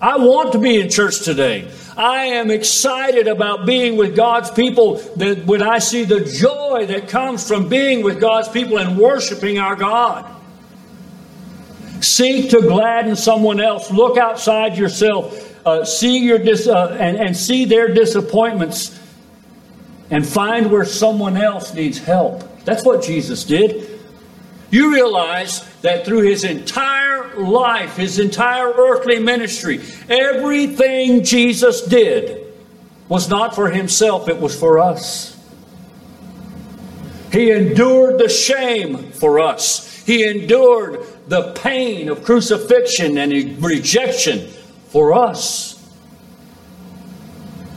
I 0.00 0.16
want 0.16 0.52
to 0.52 0.58
be 0.58 0.80
in 0.80 0.88
church 0.88 1.20
today. 1.20 1.70
I 1.96 2.24
am 2.24 2.50
excited 2.50 3.28
about 3.28 3.66
being 3.66 3.96
with 3.96 4.16
God's 4.16 4.50
people 4.50 4.96
that 5.16 5.44
when 5.44 5.62
I 5.62 5.78
see 5.78 6.04
the 6.04 6.20
joy 6.20 6.86
that 6.86 7.08
comes 7.08 7.46
from 7.46 7.68
being 7.68 8.02
with 8.02 8.20
God's 8.20 8.48
people 8.48 8.78
and 8.78 8.98
worshiping 8.98 9.58
our 9.58 9.76
God. 9.76 10.26
Seek 12.00 12.50
to 12.50 12.62
gladden 12.62 13.14
someone 13.14 13.60
else. 13.60 13.90
Look 13.90 14.16
outside 14.16 14.76
yourself. 14.76 15.50
Uh, 15.64 15.84
see 15.84 16.18
your 16.18 16.38
dis- 16.38 16.66
uh, 16.66 16.96
and, 16.98 17.16
and 17.16 17.36
see 17.36 17.64
their 17.64 17.92
disappointments 17.92 18.98
and 20.10 20.26
find 20.26 20.70
where 20.70 20.84
someone 20.84 21.36
else 21.36 21.72
needs 21.74 21.98
help. 21.98 22.42
That's 22.64 22.84
what 22.84 23.02
Jesus 23.02 23.44
did. 23.44 24.00
You 24.70 24.92
realize 24.92 25.60
that 25.82 26.04
through 26.04 26.22
his 26.22 26.44
entire 26.44 27.01
life, 27.38 27.96
his 27.96 28.18
entire 28.18 28.72
earthly 28.72 29.18
ministry, 29.18 29.80
everything 30.08 31.24
Jesus 31.24 31.82
did 31.82 32.46
was 33.08 33.28
not 33.28 33.54
for 33.54 33.70
himself, 33.70 34.28
it 34.28 34.40
was 34.40 34.58
for 34.58 34.78
us. 34.78 35.38
He 37.32 37.50
endured 37.50 38.18
the 38.18 38.28
shame 38.28 39.10
for 39.12 39.40
us. 39.40 40.04
He 40.04 40.24
endured 40.24 41.00
the 41.28 41.52
pain 41.52 42.08
of 42.08 42.24
crucifixion 42.24 43.16
and 43.16 43.62
rejection 43.62 44.48
for 44.88 45.14
us. 45.14 45.71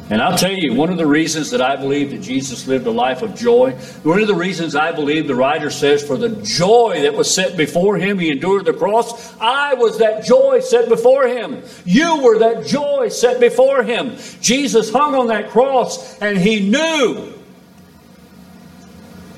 And 0.08 0.22
I'll 0.22 0.38
tell 0.38 0.52
you, 0.52 0.76
one 0.76 0.92
of 0.92 0.98
the 0.98 1.08
reasons 1.08 1.50
that 1.50 1.62
I 1.62 1.76
believe 1.76 2.12
that 2.12 2.22
Jesus 2.22 2.68
lived 2.68 2.86
a 2.86 2.92
life 2.92 3.24
of 3.24 3.34
joy, 3.34 3.72
one 4.04 4.22
of 4.22 4.28
the 4.28 4.36
reasons 4.36 4.76
I 4.76 4.92
believe 4.92 5.28
the 5.28 5.34
writer 5.34 5.72
says, 5.72 6.06
for 6.06 6.16
the 6.16 6.30
joy 6.44 7.02
that 7.02 7.16
was 7.16 7.34
set 7.34 7.58
before 7.58 7.98
him, 7.98 8.20
he 8.20 8.30
endured 8.30 8.66
the 8.66 8.74
cross. 8.74 9.36
I 9.42 9.74
was 9.74 9.98
that 9.98 10.24
joy 10.24 10.60
set 10.60 10.90
before 10.90 11.28
him. 11.28 11.64
You 11.86 12.22
were 12.22 12.38
that 12.38 12.68
joy 12.68 13.10
set 13.10 13.40
before 13.40 13.82
him. 13.82 14.18
Jesus 14.42 14.92
hung 14.92 15.16
on 15.16 15.28
that 15.28 15.50
cross 15.50 16.20
and 16.20 16.38
he 16.38 16.70
knew 16.70 17.34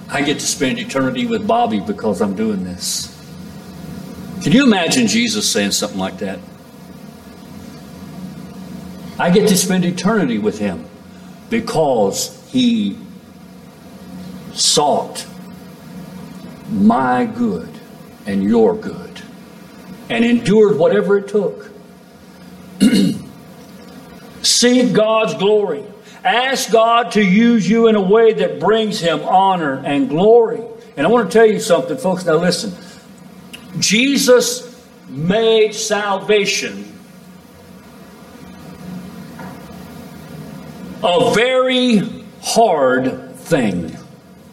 I 0.10 0.22
get 0.22 0.40
to 0.40 0.46
spend 0.46 0.80
eternity 0.80 1.26
with 1.26 1.48
Bobby 1.48 1.80
because 1.80 2.22
I'm 2.22 2.36
doing 2.36 2.66
this. 2.66 3.14
Can 4.44 4.52
you 4.52 4.66
imagine 4.66 5.08
Jesus 5.08 5.50
saying 5.50 5.72
something 5.72 6.00
like 6.00 6.18
that? 6.20 6.40
I 9.20 9.32
get 9.32 9.50
to 9.50 9.58
spend 9.58 9.84
eternity 9.86 10.38
with 10.38 10.60
him 10.60 10.86
because 11.50 12.46
he 12.50 12.98
sought 14.54 15.26
my 16.70 17.26
good 17.26 17.70
and 18.26 18.44
your 18.44 18.76
good 18.76 19.22
and 20.10 20.24
endured 20.24 20.78
whatever 20.78 21.18
it 21.18 21.28
took. 21.28 21.72
Seek 24.42 24.94
God's 24.94 25.34
glory. 25.36 25.84
Ask 26.24 26.72
God 26.72 27.12
to 27.14 27.24
use 27.24 27.70
you 27.70 27.88
in 27.88 27.96
a 27.96 28.02
way 28.02 28.34
that 28.34 28.60
brings 28.60 29.00
him 29.00 29.22
honor 29.24 29.82
and 29.86 30.10
glory. 30.10 30.62
And 30.96 31.06
I 31.06 31.10
want 31.10 31.32
to 31.32 31.38
tell 31.38 31.46
you 31.46 31.60
something, 31.60 31.98
folks. 31.98 32.26
Now, 32.26 32.36
listen. 32.36 32.76
Jesus 33.80 34.86
made 35.08 35.74
salvation 35.74 36.97
a 41.04 41.34
very 41.34 42.02
hard 42.42 43.36
thing. 43.36 43.96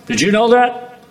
Did 0.07 0.21
you 0.21 0.33
know 0.33 0.49
that? 0.49 1.03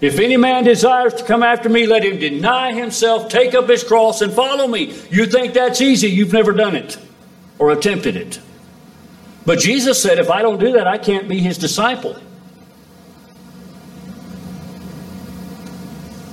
If 0.00 0.18
any 0.18 0.36
man 0.36 0.64
desires 0.64 1.14
to 1.14 1.24
come 1.24 1.42
after 1.42 1.68
me, 1.68 1.86
let 1.86 2.04
him 2.04 2.18
deny 2.18 2.72
himself, 2.74 3.30
take 3.30 3.54
up 3.54 3.68
his 3.68 3.82
cross, 3.82 4.20
and 4.20 4.32
follow 4.32 4.66
me. 4.66 4.94
You 5.10 5.26
think 5.26 5.54
that's 5.54 5.80
easy? 5.80 6.08
You've 6.08 6.32
never 6.32 6.52
done 6.52 6.76
it 6.76 6.98
or 7.58 7.70
attempted 7.70 8.16
it. 8.16 8.40
But 9.46 9.60
Jesus 9.60 10.02
said, 10.02 10.18
if 10.18 10.30
I 10.30 10.42
don't 10.42 10.58
do 10.58 10.72
that, 10.72 10.86
I 10.86 10.98
can't 10.98 11.28
be 11.28 11.38
his 11.38 11.56
disciple. 11.56 12.16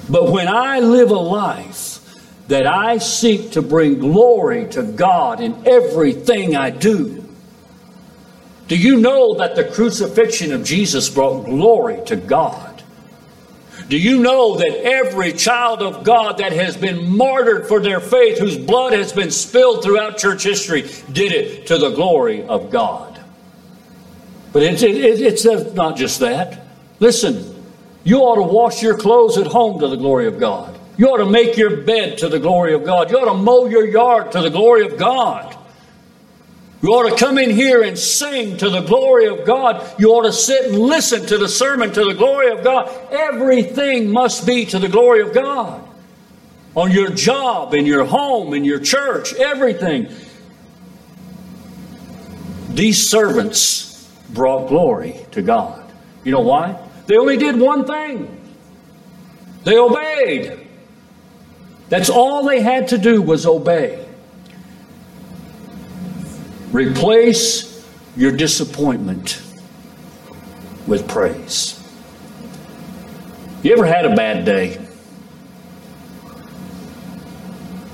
But 0.10 0.30
when 0.30 0.50
I 0.50 0.80
live 0.80 1.12
a 1.12 1.16
life 1.16 2.00
that 2.50 2.68
I 2.68 2.98
seek 2.98 3.52
to 3.52 3.62
bring 3.62 4.00
glory 4.00 4.68
to 4.72 4.84
God 4.84 5.40
in 5.40 5.66
everything 5.66 6.58
I 6.58 6.72
do, 6.72 7.21
do 8.72 8.78
you 8.78 9.02
know 9.02 9.34
that 9.34 9.58
the 9.58 9.66
crucifixion 9.66 10.54
of 10.54 10.64
Jesus 10.64 11.10
brought 11.10 11.44
glory 11.44 12.00
to 12.06 12.16
God? 12.16 12.82
Do 13.90 13.98
you 13.98 14.22
know 14.22 14.56
that 14.56 14.86
every 14.86 15.34
child 15.34 15.82
of 15.82 16.06
God 16.06 16.38
that 16.38 16.54
has 16.54 16.78
been 16.78 17.18
martyred 17.18 17.68
for 17.68 17.82
their 17.82 18.00
faith, 18.00 18.40
whose 18.40 18.56
blood 18.56 18.94
has 18.94 19.12
been 19.12 19.30
spilled 19.30 19.84
throughout 19.84 20.18
church 20.18 20.44
history, 20.44 20.84
did 21.12 21.34
it 21.34 21.68
to 21.68 21.78
the 21.78 21.90
glory 21.90 22.44
of 22.44 22.72
God? 22.72 23.22
But 24.54 24.64
it's, 24.64 24.84
it, 24.84 24.96
it's 24.96 25.44
not 25.74 25.98
just 25.98 26.22
that. 26.22 26.62
Listen, 27.02 27.62
you 28.06 28.20
ought 28.20 28.36
to 28.36 28.54
wash 28.54 28.82
your 28.82 28.98
clothes 28.98 29.38
at 29.38 29.48
home 29.48 29.82
to 29.82 29.90
the 29.90 29.98
glory 29.98 30.28
of 30.28 30.40
God. 30.40 30.80
You 30.96 31.08
ought 31.08 31.18
to 31.18 31.30
make 31.30 31.58
your 31.58 31.82
bed 31.82 32.20
to 32.20 32.30
the 32.30 32.40
glory 32.40 32.74
of 32.74 32.86
God. 32.86 33.12
You 33.12 33.18
ought 33.18 33.34
to 33.34 33.38
mow 33.38 33.66
your 33.66 33.86
yard 33.86 34.32
to 34.32 34.40
the 34.40 34.50
glory 34.50 34.86
of 34.86 34.98
God. 34.98 35.58
You 36.82 36.90
ought 36.90 37.10
to 37.10 37.16
come 37.16 37.38
in 37.38 37.52
here 37.52 37.84
and 37.84 37.98
sing 37.98 38.58
to 38.58 38.70
the 38.70 38.82
glory 38.82 39.28
of 39.28 39.46
God. 39.46 40.00
You 40.00 40.10
ought 40.14 40.24
to 40.24 40.34
sit 40.34 40.66
and 40.66 40.80
listen 40.80 41.26
to 41.28 41.38
the 41.38 41.48
sermon 41.48 41.92
to 41.94 42.06
the 42.06 42.16
glory 42.16 42.52
of 42.52 42.64
God. 42.64 42.90
Everything 43.12 44.12
must 44.12 44.48
be 44.48 44.66
to 44.66 44.80
the 44.80 44.90
glory 44.90 45.22
of 45.22 45.32
God. 45.32 45.88
On 46.76 46.92
your 46.92 47.10
job, 47.10 47.76
in 47.76 47.86
your 47.86 48.06
home, 48.06 48.54
in 48.54 48.64
your 48.64 48.80
church, 48.80 49.34
everything. 49.36 50.08
These 52.70 53.10
servants 53.10 54.10
brought 54.30 54.68
glory 54.68 55.24
to 55.32 55.44
God. 55.44 55.92
You 56.24 56.32
know 56.32 56.40
why? 56.40 56.80
They 57.06 57.18
only 57.18 57.38
did 57.38 57.60
one 57.60 57.86
thing. 57.86 58.40
They 59.66 59.78
obeyed. 59.78 60.68
That's 61.90 62.10
all 62.10 62.48
they 62.48 62.62
had 62.62 62.88
to 62.88 62.98
do 62.98 63.22
was 63.22 63.46
obey. 63.46 64.08
Replace 66.72 67.86
your 68.16 68.32
disappointment 68.32 69.42
with 70.88 71.08
praise. 71.08 71.78
You 73.64 73.74
ever 73.74 73.86
had 73.86 74.06
a 74.06 74.16
bad 74.16 74.46
day? 74.46 74.84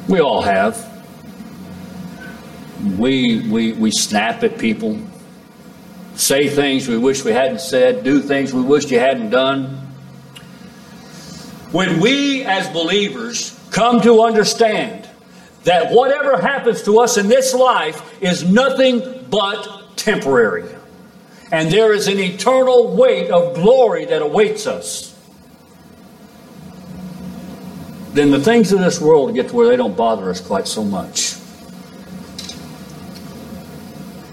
We 0.08 0.22
all 0.22 0.42
have. 0.42 0.86
We, 2.98 3.50
we, 3.50 3.74
we 3.74 3.92
snap 3.92 4.44
at 4.44 4.60
people, 4.60 5.00
say 6.16 6.48
things 6.48 6.88
we 6.88 6.98
wish 6.98 7.26
we 7.26 7.32
hadn't 7.32 7.60
said, 7.60 8.04
do 8.04 8.22
things 8.22 8.54
we 8.54 8.62
wish 8.62 8.90
you 8.92 9.00
hadn't 9.00 9.32
done. 9.32 9.66
When 11.72 12.00
we 12.00 12.44
as 12.46 12.70
believers 12.70 13.60
come 13.72 14.02
to 14.02 14.22
understand 14.22 15.07
that 15.68 15.92
whatever 15.92 16.40
happens 16.40 16.82
to 16.82 16.98
us 16.98 17.18
in 17.18 17.28
this 17.28 17.54
life 17.54 18.24
is 18.24 18.42
nothing 18.42 19.26
but 19.30 19.98
temporary. 19.98 20.74
And 21.52 21.70
there 21.70 21.92
is 21.92 22.08
an 22.08 22.20
eternal 22.20 22.96
weight 22.96 23.30
of 23.30 23.54
glory 23.54 24.06
that 24.06 24.22
awaits 24.22 24.66
us. 24.66 25.14
Then 28.14 28.32
the 28.32 28.40
things 28.40 28.72
of 28.72 28.80
this 28.80 29.02
world 29.02 29.36
get 29.36 29.50
to 29.50 29.56
where 29.56 29.68
they 29.68 29.76
don't 29.76 29.96
bother 29.98 30.30
us 30.30 30.40
quite 30.40 30.70
so 30.70 30.86
much. 30.86 31.36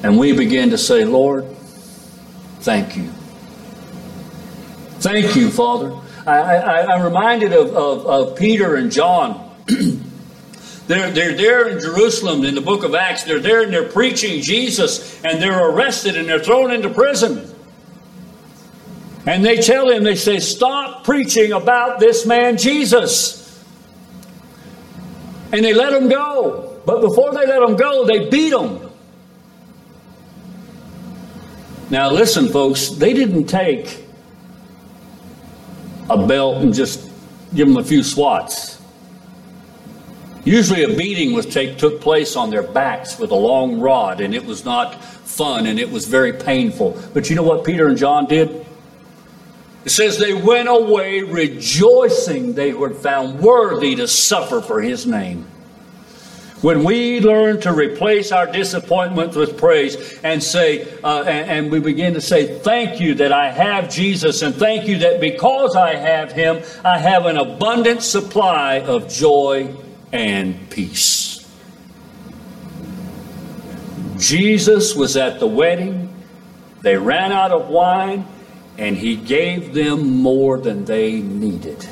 And 0.05 0.17
we 0.17 0.37
begin 0.37 0.71
to 0.71 0.79
say, 0.79 1.05
Lord, 1.05 1.49
thank 2.61 2.97
you. 2.97 3.09
Thank 5.01 5.35
you, 5.35 5.51
Father. 5.51 5.99
I, 6.29 6.95
am 6.95 7.03
reminded 7.03 7.53
of, 7.53 7.75
of, 7.75 8.07
of 8.07 8.39
Peter 8.39 8.77
and 8.77 8.93
John. 8.93 9.51
They're, 10.87 11.11
they're 11.11 11.35
there 11.35 11.69
in 11.69 11.81
Jerusalem 11.81 12.45
in 12.45 12.55
the 12.55 12.61
book 12.61 12.85
of 12.85 12.95
Acts. 12.95 13.25
They're 13.25 13.41
there 13.41 13.63
and 13.63 13.73
they're 13.73 13.89
preaching 13.89 14.43
Jesus 14.43 15.23
and 15.25 15.41
they're 15.41 15.69
arrested 15.71 16.17
and 16.17 16.29
they're 16.29 16.43
thrown 16.43 16.71
into 16.71 16.91
prison. 16.91 17.51
And 19.27 19.43
they 19.43 19.57
tell 19.57 19.89
him, 19.89 20.05
they 20.05 20.17
say, 20.17 20.39
stop 20.39 21.05
preaching 21.05 21.53
about 21.53 21.99
this 21.99 22.27
man 22.27 22.59
Jesus. 22.59 23.65
And 25.53 25.65
they 25.65 25.73
let 25.73 25.95
him 25.95 26.09
go. 26.09 26.81
But 26.85 27.01
before 27.01 27.33
they 27.33 27.47
let 27.47 27.63
him 27.63 27.77
go, 27.77 28.05
they 28.05 28.29
beat 28.29 28.53
him. 28.53 28.91
Now, 31.89 32.11
listen, 32.11 32.49
folks, 32.49 32.91
they 32.91 33.15
didn't 33.15 33.47
take 33.47 34.05
a 36.11 36.27
belt 36.27 36.63
and 36.63 36.75
just 36.75 37.09
give 37.55 37.69
him 37.69 37.77
a 37.79 37.85
few 37.85 38.03
swats. 38.03 38.74
Usually 40.45 40.83
a 40.83 40.95
beating 40.95 41.33
was 41.33 41.47
take, 41.47 41.79
took 41.79 42.01
place 42.01 42.37
on 42.37 42.51
their 42.51 42.63
backs 42.63 43.19
with 43.19 43.31
a 43.31 43.37
long 43.37 43.81
rod, 43.81 44.21
and 44.21 44.35
it 44.35 44.45
was 44.45 44.65
not 44.65 45.03
fun 45.35 45.67
and 45.67 45.81
it 45.81 45.91
was 45.91 46.07
very 46.07 46.33
painful. 46.33 47.01
But 47.13 47.29
you 47.29 47.37
know 47.37 47.43
what 47.43 47.65
Peter 47.65 47.89
and 47.89 47.99
John 47.99 48.27
did? 48.27 48.65
It 49.85 49.91
says 49.91 50.19
they 50.19 50.35
went 50.35 50.69
away 50.69 51.23
rejoicing 51.23 52.55
they 52.55 52.73
were 52.73 52.95
found 52.95 53.41
worthy 53.41 53.97
to 53.97 54.09
suffer 54.09 54.61
for 54.61 54.81
his 54.81 55.07
name. 55.07 55.47
When 56.63 56.83
we 56.83 57.21
learn 57.21 57.61
to 57.63 57.75
replace 57.75 58.33
our 58.33 58.51
disappointment 58.51 59.37
with 59.37 59.59
praise 59.59 60.19
and 60.23 60.43
say, 60.43 60.89
uh, 61.05 61.25
and, 61.25 61.51
and 61.51 61.71
we 61.71 61.79
begin 61.79 62.15
to 62.15 62.23
say, 62.23 62.59
Thank 62.61 63.01
you 63.01 63.15
that 63.17 63.33
I 63.33 63.51
have 63.51 63.91
Jesus, 63.91 64.41
and 64.41 64.55
thank 64.55 64.89
you 64.89 64.99
that 64.99 65.21
because 65.21 65.77
I 65.77 65.95
have 65.95 66.33
him, 66.33 66.63
I 66.83 66.99
have 66.99 67.27
an 67.27 67.37
abundant 67.37 68.03
supply 68.03 68.81
of 68.81 69.11
joy 69.11 69.75
and 70.15 70.71
peace. 70.71 71.45
Jesus 74.17 74.95
was 74.95 75.17
at 75.17 75.41
the 75.41 75.47
wedding. 75.47 76.15
They 76.83 76.97
ran 76.97 77.33
out 77.33 77.51
of 77.51 77.69
wine, 77.69 78.25
and 78.79 78.97
he 78.97 79.17
gave 79.17 79.75
them 79.75 80.23
more 80.23 80.59
than 80.59 80.85
they 80.85 81.21
needed. 81.21 81.85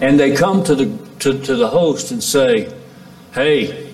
And 0.00 0.18
they 0.18 0.34
come 0.34 0.64
to 0.64 0.74
the, 0.74 0.86
to, 1.20 1.38
to 1.38 1.54
the 1.54 1.68
host 1.68 2.10
and 2.10 2.24
say, 2.24 2.74
Hey, 3.32 3.92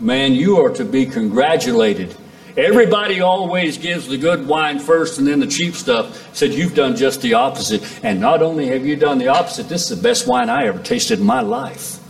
man, 0.00 0.32
you 0.32 0.64
are 0.64 0.70
to 0.70 0.86
be 0.86 1.04
congratulated 1.04 2.16
Everybody 2.56 3.20
always 3.20 3.76
gives 3.76 4.08
the 4.08 4.16
good 4.16 4.46
wine 4.46 4.78
first 4.78 5.18
and 5.18 5.26
then 5.26 5.40
the 5.40 5.46
cheap 5.46 5.74
stuff. 5.74 6.34
Said, 6.34 6.54
You've 6.54 6.74
done 6.74 6.96
just 6.96 7.20
the 7.20 7.34
opposite. 7.34 7.82
And 8.02 8.18
not 8.18 8.42
only 8.42 8.68
have 8.68 8.86
you 8.86 8.96
done 8.96 9.18
the 9.18 9.28
opposite, 9.28 9.68
this 9.68 9.90
is 9.90 9.96
the 9.96 10.02
best 10.02 10.26
wine 10.26 10.48
I 10.48 10.66
ever 10.66 10.82
tasted 10.82 11.18
in 11.20 11.26
my 11.26 11.42
life. 11.42 12.00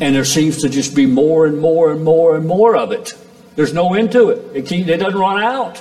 And 0.00 0.16
there 0.16 0.24
seems 0.24 0.62
to 0.62 0.68
just 0.68 0.96
be 0.96 1.06
more 1.06 1.46
and 1.46 1.60
more 1.60 1.92
and 1.92 2.02
more 2.02 2.34
and 2.34 2.44
more 2.44 2.76
of 2.76 2.90
it. 2.90 3.14
There's 3.54 3.72
no 3.72 3.94
end 3.94 4.10
to 4.12 4.30
it, 4.30 4.56
it, 4.56 4.72
it 4.72 4.96
doesn't 4.98 5.18
run 5.18 5.40
out. 5.40 5.80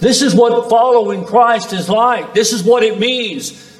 This 0.00 0.22
is 0.22 0.34
what 0.34 0.70
following 0.70 1.24
Christ 1.24 1.74
is 1.74 1.88
like. 1.90 2.32
This 2.32 2.52
is 2.52 2.64
what 2.64 2.82
it 2.82 2.98
means 2.98 3.71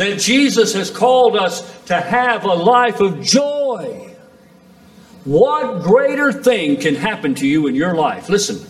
that 0.00 0.18
Jesus 0.18 0.72
has 0.72 0.90
called 0.90 1.36
us 1.36 1.60
to 1.84 2.00
have 2.00 2.46
a 2.46 2.54
life 2.54 3.00
of 3.00 3.20
joy. 3.20 4.16
What 5.26 5.82
greater 5.82 6.32
thing 6.32 6.80
can 6.80 6.94
happen 6.94 7.34
to 7.34 7.46
you 7.46 7.66
in 7.66 7.74
your 7.74 7.94
life? 7.94 8.30
Listen, 8.30 8.66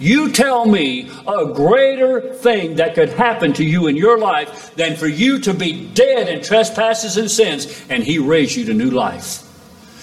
you 0.00 0.32
tell 0.32 0.66
me 0.66 1.08
a 1.28 1.46
greater 1.54 2.34
thing 2.34 2.74
that 2.76 2.96
could 2.96 3.10
happen 3.10 3.52
to 3.52 3.64
you 3.64 3.86
in 3.86 3.94
your 3.94 4.18
life 4.18 4.74
than 4.74 4.96
for 4.96 5.06
you 5.06 5.38
to 5.42 5.54
be 5.54 5.86
dead 5.94 6.28
in 6.28 6.42
trespasses 6.42 7.16
and 7.16 7.30
sins 7.30 7.86
and 7.88 8.02
He 8.02 8.18
raise 8.18 8.56
you 8.56 8.64
to 8.64 8.74
new 8.74 8.90
life. 8.90 9.48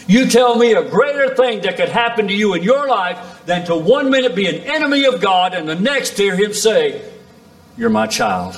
You 0.07 0.27
tell 0.27 0.57
me 0.57 0.75
a 0.75 0.89
greater 0.89 1.35
thing 1.35 1.59
that 1.63 1.75
could 1.75 1.89
happen 1.89 2.29
to 2.29 2.33
you 2.33 2.53
in 2.53 2.63
your 2.63 2.87
life 2.87 3.43
than 3.45 3.65
to 3.65 3.75
one 3.75 4.09
minute 4.09 4.33
be 4.33 4.47
an 4.47 4.61
enemy 4.61 5.03
of 5.03 5.19
God 5.19 5.53
and 5.53 5.67
the 5.67 5.75
next 5.75 6.15
hear 6.17 6.37
Him 6.37 6.53
say, 6.53 7.01
You're 7.75 7.89
my 7.89 8.07
child. 8.07 8.57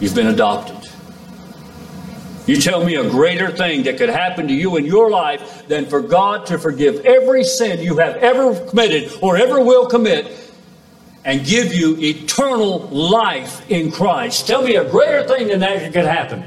You've 0.00 0.14
been 0.14 0.26
adopted. 0.26 0.90
You 2.46 2.60
tell 2.60 2.84
me 2.84 2.96
a 2.96 3.08
greater 3.08 3.50
thing 3.50 3.84
that 3.84 3.96
could 3.96 4.10
happen 4.10 4.48
to 4.48 4.54
you 4.54 4.76
in 4.76 4.84
your 4.84 5.10
life 5.10 5.66
than 5.66 5.86
for 5.86 6.02
God 6.02 6.46
to 6.46 6.58
forgive 6.58 7.04
every 7.06 7.42
sin 7.42 7.80
you 7.80 7.96
have 7.98 8.16
ever 8.16 8.54
committed 8.66 9.12
or 9.22 9.36
ever 9.36 9.64
will 9.64 9.86
commit 9.86 10.30
and 11.24 11.44
give 11.46 11.72
you 11.72 11.96
eternal 11.98 12.80
life 12.88 13.68
in 13.70 13.90
Christ. 13.90 14.46
Tell 14.46 14.62
me 14.62 14.76
a 14.76 14.88
greater 14.88 15.26
thing 15.26 15.48
than 15.48 15.60
that 15.60 15.90
could 15.94 16.04
happen. 16.04 16.44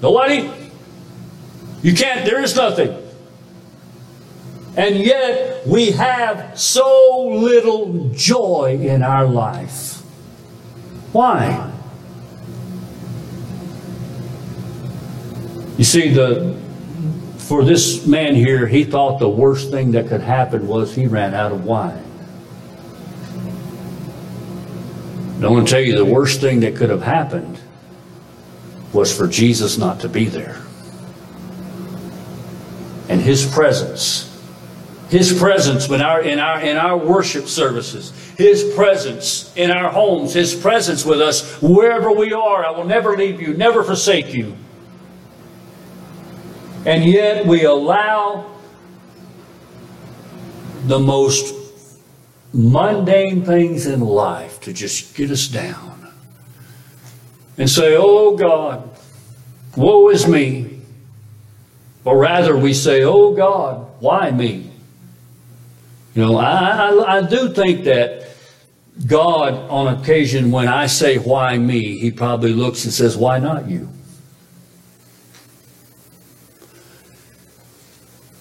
Nobody? 0.00 0.48
You 1.82 1.94
can't, 1.94 2.24
there 2.24 2.40
is 2.40 2.54
nothing. 2.54 3.02
And 4.76 4.96
yet 4.96 5.66
we 5.66 5.90
have 5.92 6.56
so 6.58 7.26
little 7.28 8.10
joy 8.10 8.78
in 8.80 9.02
our 9.02 9.26
life. 9.26 10.02
Why? 11.12 11.72
You 15.76 15.84
see, 15.84 16.08
the 16.08 16.56
for 17.46 17.64
this 17.64 18.06
man 18.06 18.34
here, 18.34 18.66
he 18.66 18.82
thought 18.82 19.20
the 19.20 19.28
worst 19.28 19.70
thing 19.70 19.92
that 19.92 20.08
could 20.08 20.20
happen 20.20 20.66
was 20.66 20.96
he 20.96 21.06
ran 21.06 21.32
out 21.32 21.52
of 21.52 21.64
wine. 21.64 22.02
I 25.40 25.48
want 25.48 25.68
to 25.68 25.70
tell 25.70 25.80
you 25.80 25.94
the 25.96 26.04
worst 26.04 26.40
thing 26.40 26.60
that 26.60 26.74
could 26.74 26.90
have 26.90 27.02
happened 27.02 27.60
was 28.92 29.16
for 29.16 29.28
Jesus 29.28 29.78
not 29.78 30.00
to 30.00 30.08
be 30.08 30.24
there. 30.24 30.60
And 33.08 33.20
his 33.20 33.46
presence, 33.46 34.32
his 35.08 35.38
presence 35.38 35.88
in 35.88 36.00
our, 36.00 36.22
in 36.22 36.40
our, 36.40 36.60
in 36.60 36.76
our 36.76 36.96
worship 36.96 37.46
services, 37.46 38.10
his 38.36 38.74
presence 38.74 39.54
in 39.56 39.70
our 39.70 39.92
homes, 39.92 40.32
his 40.32 40.52
presence 40.52 41.04
with 41.04 41.20
us 41.20 41.62
wherever 41.62 42.10
we 42.10 42.32
are. 42.32 42.66
I 42.66 42.70
will 42.70 42.86
never 42.86 43.16
leave 43.16 43.40
you, 43.40 43.54
never 43.54 43.84
forsake 43.84 44.34
you. 44.34 44.56
And 46.86 47.04
yet 47.04 47.44
we 47.44 47.64
allow 47.64 48.46
the 50.84 51.00
most 51.00 51.52
mundane 52.54 53.44
things 53.44 53.86
in 53.86 54.00
life 54.00 54.60
to 54.60 54.72
just 54.72 55.16
get 55.16 55.32
us 55.32 55.48
down 55.48 56.12
and 57.58 57.68
say, 57.68 57.96
Oh 57.98 58.36
God, 58.36 58.88
woe 59.76 60.08
is 60.10 60.28
me. 60.28 60.80
Or 62.04 62.16
rather, 62.16 62.56
we 62.56 62.72
say, 62.72 63.02
Oh 63.02 63.34
God, 63.34 63.88
why 63.98 64.30
me? 64.30 64.70
You 66.14 66.22
know, 66.22 66.36
I, 66.36 66.88
I, 66.88 67.16
I 67.16 67.22
do 67.22 67.52
think 67.52 67.82
that 67.84 68.28
God, 69.08 69.54
on 69.68 69.98
occasion, 69.98 70.52
when 70.52 70.68
I 70.68 70.86
say, 70.86 71.18
Why 71.18 71.58
me, 71.58 71.98
he 71.98 72.12
probably 72.12 72.52
looks 72.52 72.84
and 72.84 72.94
says, 72.94 73.16
Why 73.16 73.40
not 73.40 73.68
you? 73.68 73.88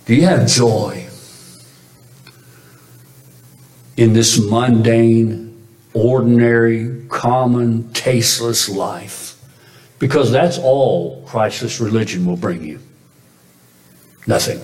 Do 0.06 0.14
you 0.14 0.26
have 0.28 0.48
joy 0.48 1.08
in 3.98 4.14
this 4.14 4.40
mundane, 4.40 5.68
ordinary, 5.94 7.06
common, 7.10 7.92
tasteless 7.92 8.70
life? 8.70 9.42
Because 9.98 10.32
that's 10.32 10.60
all 10.60 11.24
Christless 11.26 11.80
religion 11.80 12.26
will 12.26 12.38
bring 12.38 12.64
you. 12.64 12.80
Nothing 14.28 14.62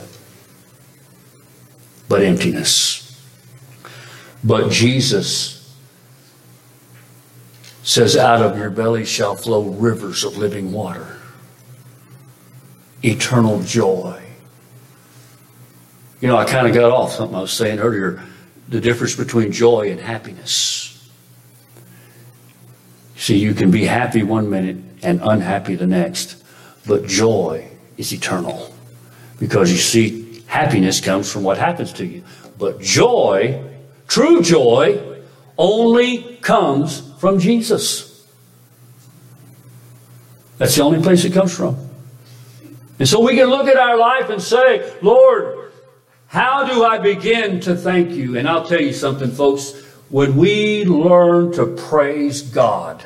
but 2.08 2.22
emptiness. 2.22 3.00
But 4.44 4.70
Jesus 4.72 5.76
says, 7.82 8.16
Out 8.16 8.44
of 8.44 8.58
your 8.58 8.70
belly 8.70 9.06
shall 9.06 9.36
flow 9.36 9.64
rivers 9.64 10.24
of 10.24 10.38
living 10.38 10.72
water, 10.72 11.18
eternal 13.04 13.64
joy 13.64 14.21
you 16.22 16.28
know, 16.28 16.38
I 16.38 16.46
kind 16.46 16.68
of 16.68 16.74
got 16.74 16.92
off 16.92 17.14
something 17.14 17.36
I 17.36 17.42
was 17.42 17.52
saying 17.52 17.80
earlier 17.80 18.24
the 18.70 18.80
difference 18.80 19.16
between 19.16 19.52
joy 19.52 19.92
and 19.92 20.00
happiness. 20.00 20.88
See, 23.18 23.38
you 23.38 23.54
can 23.54 23.70
be 23.70 23.86
happy 23.86 24.24
one 24.24 24.50
minute 24.50 24.78
and 25.04 25.20
unhappy 25.22 25.76
the 25.76 25.86
next, 25.86 26.42
but 26.88 27.06
joy 27.06 27.68
is 27.98 28.14
eternal. 28.14 28.74
Because 29.40 29.72
you 29.72 29.78
see, 29.78 30.44
happiness 30.48 31.02
comes 31.02 31.32
from 31.32 31.44
what 31.44 31.58
happens 31.58 31.92
to 31.94 32.06
you. 32.06 32.24
But 32.58 32.80
joy, 32.80 33.64
true 34.08 34.42
joy, 34.42 35.22
only 35.58 36.38
comes 36.38 37.12
from 37.20 37.40
Jesus. 37.40 38.26
That's 40.58 40.76
the 40.76 40.84
only 40.84 41.02
place 41.02 41.26
it 41.26 41.34
comes 41.34 41.56
from. 41.56 41.78
And 43.00 43.08
so 43.08 43.20
we 43.20 43.36
can 43.36 43.50
look 43.50 43.68
at 43.68 43.78
our 43.78 43.98
life 43.98 44.30
and 44.30 44.42
say, 44.42 44.94
Lord, 45.02 45.61
how 46.32 46.64
do 46.64 46.86
I 46.86 46.98
begin 46.98 47.60
to 47.62 47.76
thank 47.76 48.12
you? 48.12 48.38
And 48.38 48.48
I'll 48.48 48.66
tell 48.66 48.80
you 48.80 48.94
something, 48.94 49.32
folks. 49.32 49.74
When 50.08 50.38
we 50.38 50.86
learn 50.86 51.52
to 51.54 51.66
praise 51.66 52.42
God, 52.42 53.06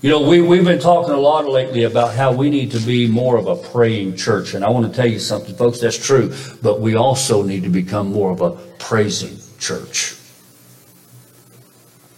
you 0.00 0.10
know, 0.10 0.28
we, 0.28 0.40
we've 0.40 0.64
been 0.64 0.80
talking 0.80 1.14
a 1.14 1.16
lot 1.16 1.46
lately 1.46 1.84
about 1.84 2.16
how 2.16 2.32
we 2.32 2.50
need 2.50 2.72
to 2.72 2.80
be 2.80 3.06
more 3.06 3.36
of 3.36 3.46
a 3.46 3.54
praying 3.54 4.16
church. 4.16 4.54
And 4.54 4.64
I 4.64 4.70
want 4.70 4.84
to 4.90 4.92
tell 4.92 5.06
you 5.06 5.20
something, 5.20 5.54
folks, 5.54 5.78
that's 5.78 5.96
true. 5.96 6.34
But 6.60 6.80
we 6.80 6.96
also 6.96 7.44
need 7.44 7.62
to 7.62 7.70
become 7.70 8.08
more 8.12 8.32
of 8.32 8.40
a 8.40 8.50
praising 8.80 9.38
church. 9.60 10.16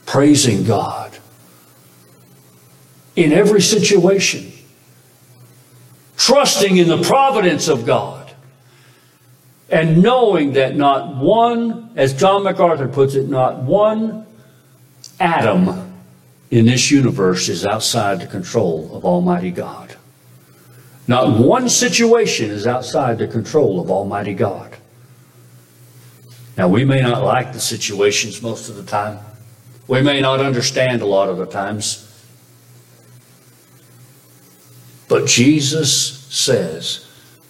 Praising 0.06 0.64
God 0.64 1.18
in 3.16 3.34
every 3.34 3.60
situation, 3.60 4.50
trusting 6.16 6.78
in 6.78 6.88
the 6.88 7.02
providence 7.02 7.68
of 7.68 7.84
God 7.84 8.13
and 9.74 10.00
knowing 10.00 10.52
that 10.52 10.76
not 10.76 11.16
one, 11.16 11.90
as 11.96 12.14
John 12.14 12.44
MacArthur 12.44 12.86
puts 12.86 13.16
it, 13.16 13.28
not 13.28 13.60
one 13.64 14.24
atom 15.18 15.92
in 16.52 16.66
this 16.66 16.92
universe 16.92 17.48
is 17.48 17.66
outside 17.66 18.20
the 18.20 18.28
control 18.28 18.88
of 18.96 19.04
Almighty 19.04 19.50
God. 19.50 19.96
Not 21.08 21.40
one 21.40 21.68
situation 21.68 22.52
is 22.52 22.68
outside 22.68 23.18
the 23.18 23.26
control 23.26 23.80
of 23.80 23.90
Almighty 23.90 24.32
God. 24.32 24.76
Now, 26.56 26.68
we 26.68 26.84
may 26.84 27.00
not 27.00 27.24
like 27.24 27.52
the 27.52 27.58
situations 27.58 28.40
most 28.40 28.68
of 28.68 28.76
the 28.76 28.84
time. 28.84 29.18
We 29.88 30.02
may 30.02 30.20
not 30.20 30.38
understand 30.38 31.02
a 31.02 31.06
lot 31.06 31.28
of 31.28 31.38
the 31.38 31.46
times. 31.46 32.00
But 35.08 35.26
Jesus 35.26 36.28
says, 36.30 37.03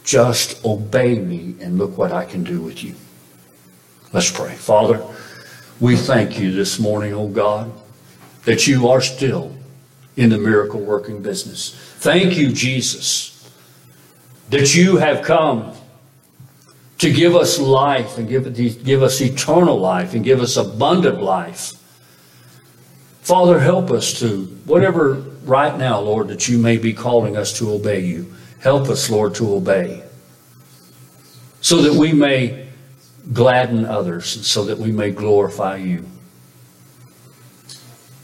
just 0.05 0.65
obey 0.65 1.19
me 1.19 1.57
and 1.61 1.79
look 1.79 1.97
what 1.99 2.13
I 2.13 2.25
can 2.27 2.45
do 2.45 2.61
with 2.61 2.85
you. 2.85 2.95
Let's 4.13 4.31
pray. 4.31 4.55
Father, 4.55 5.05
we 5.81 5.97
thank 5.97 6.39
you 6.39 6.53
this 6.53 6.79
morning, 6.79 7.15
oh 7.15 7.27
God, 7.27 7.73
that 8.45 8.67
you 8.67 8.89
are 8.89 9.01
still 9.01 9.57
in 10.17 10.31
the 10.31 10.39
miracle 10.39 10.81
working 10.81 11.23
business. 11.23 11.75
Thank 11.99 12.37
you, 12.37 12.53
Jesus, 12.53 13.51
that 14.51 14.75
you 14.75 14.99
have 14.99 15.25
come 15.25 15.75
to 16.99 17.13
give 17.13 17.35
us 17.35 17.59
life 17.59 18.19
and 18.19 18.29
give, 18.29 18.85
give 18.85 19.03
us 19.03 19.21
eternal 19.21 19.79
life 19.79 20.15
and 20.15 20.23
give 20.23 20.41
us 20.41 20.57
abundant 20.57 21.21
life. 21.21 21.73
Father, 23.23 23.59
help 23.59 23.91
us 23.91 24.21
to, 24.21 24.45
whatever 24.67 25.15
right 25.45 25.77
now, 25.77 25.99
Lord, 25.99 26.29
that 26.29 26.47
you 26.47 26.59
may 26.59 26.77
be 26.77 26.93
calling 26.93 27.37
us 27.37 27.59
to 27.59 27.73
obey 27.73 28.01
you. 28.01 28.33
Help 28.65 28.89
us, 28.89 29.11
Lord, 29.11 29.35
to 29.35 29.55
obey 29.55 30.03
so 31.61 31.83
that 31.83 31.93
we 31.93 32.15
may 32.15 32.67
gladden 33.35 33.85
others 33.85 34.47
so 34.47 34.65
that 34.65 34.79
we 34.79 34.91
may 34.91 35.11
glorify 35.11 35.77
you. 35.77 36.07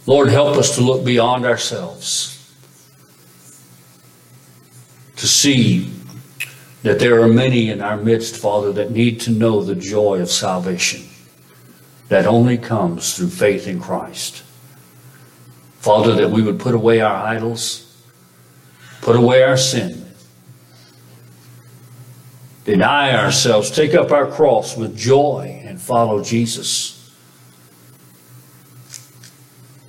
Lord, 0.07 0.31
help 0.31 0.57
us 0.57 0.77
to 0.77 0.81
look 0.81 1.05
beyond 1.05 1.45
ourselves, 1.45 2.55
to 5.17 5.27
see 5.27 5.93
that 6.85 6.99
there 6.99 7.21
are 7.21 7.29
many 7.29 7.69
in 7.69 7.83
our 7.83 7.99
midst, 7.99 8.39
Father, 8.39 8.73
that 8.73 8.93
need 8.93 9.21
to 9.21 9.31
know 9.31 9.63
the 9.63 9.75
joy 9.75 10.21
of 10.21 10.31
salvation 10.31 11.07
that 12.09 12.27
only 12.27 12.57
comes 12.57 13.15
through 13.15 13.29
faith 13.29 13.69
in 13.69 13.79
Christ. 13.79 14.43
Father, 15.81 16.15
that 16.15 16.31
we 16.31 16.41
would 16.41 16.59
put 16.59 16.75
away 16.75 17.03
our 17.03 17.27
idols, 17.27 18.03
put 19.03 19.17
away 19.17 19.43
our 19.43 19.59
sin, 19.59 20.10
deny 22.65 23.17
ourselves, 23.17 23.71
take 23.71 23.95
up 23.95 24.11
our 24.11 24.27
cross 24.27 24.77
with 24.77 24.97
joy, 24.97 25.63
and 25.65 25.81
follow 25.81 26.23
Jesus. 26.23 26.97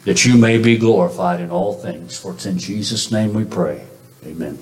That 0.05 0.25
you 0.25 0.37
may 0.37 0.57
be 0.57 0.77
glorified 0.77 1.39
in 1.41 1.51
all 1.51 1.73
things. 1.73 2.19
For 2.19 2.33
it's 2.33 2.45
in 2.45 2.57
Jesus' 2.57 3.11
name 3.11 3.33
we 3.33 3.45
pray. 3.45 3.85
Amen. 4.25 4.57